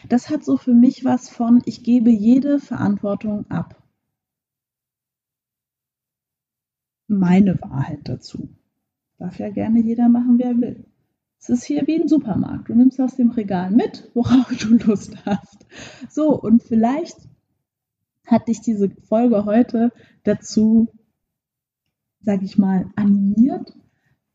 Das 0.08 0.30
hat 0.30 0.44
so 0.44 0.56
für 0.56 0.72
mich 0.72 1.04
was 1.04 1.28
von, 1.28 1.60
ich 1.66 1.82
gebe 1.82 2.10
jede 2.10 2.60
Verantwortung 2.60 3.50
ab. 3.50 3.82
Meine 7.08 7.60
Wahrheit 7.60 8.00
dazu. 8.04 8.48
Darf 9.18 9.38
ja 9.38 9.50
gerne 9.50 9.80
jeder 9.80 10.08
machen, 10.08 10.38
wer 10.38 10.56
will. 10.60 10.86
Es 11.40 11.48
ist 11.48 11.64
hier 11.64 11.86
wie 11.86 12.00
ein 12.00 12.08
Supermarkt. 12.08 12.68
Du 12.68 12.74
nimmst 12.74 13.00
aus 13.00 13.16
dem 13.16 13.30
Regal 13.30 13.70
mit, 13.70 14.10
worauf 14.14 14.48
du 14.56 14.78
Lust 14.86 15.26
hast. 15.26 15.66
So, 16.08 16.40
und 16.40 16.62
vielleicht 16.62 17.16
hat 18.24 18.46
dich 18.46 18.60
diese 18.60 18.88
Folge 18.88 19.44
heute 19.44 19.92
dazu, 20.22 20.88
sag 22.20 22.42
ich 22.42 22.56
mal, 22.56 22.88
animiert, 22.94 23.74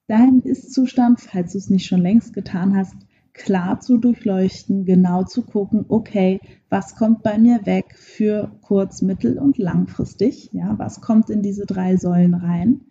deinen 0.10 0.42
Ist-Zustand, 0.42 1.22
falls 1.22 1.54
du 1.54 1.58
es 1.58 1.70
nicht 1.70 1.86
schon 1.86 2.02
längst 2.02 2.34
getan 2.34 2.76
hast, 2.76 2.96
klar 3.34 3.80
zu 3.80 3.98
durchleuchten, 3.98 4.86
genau 4.86 5.24
zu 5.24 5.44
gucken, 5.44 5.86
okay, 5.88 6.40
was 6.70 6.96
kommt 6.96 7.24
bei 7.24 7.38
mir 7.38 7.66
weg 7.66 7.96
für 7.96 8.52
kurz-, 8.62 9.02
mittel- 9.02 9.38
und 9.38 9.58
langfristig? 9.58 10.50
Ja, 10.52 10.78
was 10.78 11.02
kommt 11.02 11.30
in 11.30 11.42
diese 11.42 11.66
drei 11.66 11.96
Säulen 11.96 12.34
rein? 12.34 12.82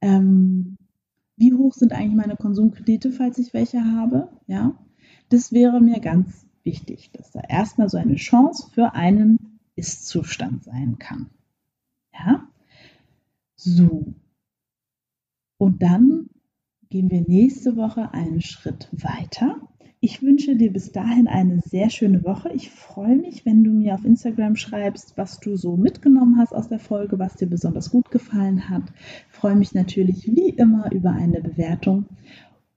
Ähm, 0.00 0.76
wie 1.36 1.54
hoch 1.54 1.74
sind 1.74 1.92
eigentlich 1.92 2.16
meine 2.16 2.36
Konsumkredite, 2.36 3.12
falls 3.12 3.38
ich 3.38 3.54
welche 3.54 3.84
habe? 3.84 4.28
Ja, 4.46 4.76
das 5.28 5.52
wäre 5.52 5.80
mir 5.80 6.00
ganz 6.00 6.46
wichtig, 6.64 7.10
dass 7.12 7.30
da 7.30 7.40
erstmal 7.40 7.88
so 7.88 7.98
eine 7.98 8.16
Chance 8.16 8.70
für 8.72 8.94
einen 8.94 9.60
Ist-Zustand 9.76 10.64
sein 10.64 10.98
kann. 10.98 11.30
Ja, 12.12 12.48
so. 13.54 14.14
Und 15.58 15.82
dann 15.82 16.28
gehen 16.90 17.10
wir 17.10 17.22
nächste 17.22 17.76
Woche 17.76 18.12
einen 18.12 18.40
Schritt 18.40 18.88
weiter 18.92 19.56
ich 20.00 20.22
wünsche 20.22 20.54
dir 20.54 20.72
bis 20.72 20.92
dahin 20.92 21.26
eine 21.26 21.60
sehr 21.60 21.90
schöne 21.90 22.22
Woche. 22.24 22.50
Ich 22.54 22.70
freue 22.70 23.16
mich, 23.16 23.44
wenn 23.44 23.64
du 23.64 23.70
mir 23.70 23.94
auf 23.94 24.04
Instagram 24.04 24.54
schreibst, 24.54 25.16
was 25.16 25.40
du 25.40 25.56
so 25.56 25.76
mitgenommen 25.76 26.38
hast 26.38 26.54
aus 26.54 26.68
der 26.68 26.78
Folge, 26.78 27.18
was 27.18 27.34
dir 27.34 27.48
besonders 27.48 27.90
gut 27.90 28.10
gefallen 28.12 28.68
hat. 28.68 28.84
Ich 29.30 29.36
freue 29.36 29.56
mich 29.56 29.74
natürlich 29.74 30.28
wie 30.28 30.50
immer 30.50 30.92
über 30.92 31.10
eine 31.10 31.40
Bewertung 31.40 32.06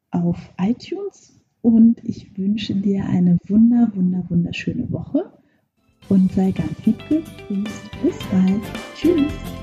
auf 0.10 0.52
iTunes 0.60 1.40
und 1.62 2.04
ich 2.04 2.36
wünsche 2.38 2.74
dir 2.74 3.06
eine 3.06 3.38
wunder, 3.48 3.92
wunder, 3.94 4.26
wunderschöne 4.28 4.92
Woche 4.92 5.32
und 6.10 6.32
sei 6.32 6.52
ganz 6.52 6.86
lieb 6.86 6.98
gegrüßt. 7.08 7.92
Bis 8.02 8.18
bald. 8.32 8.64
Tschüss. 8.96 9.61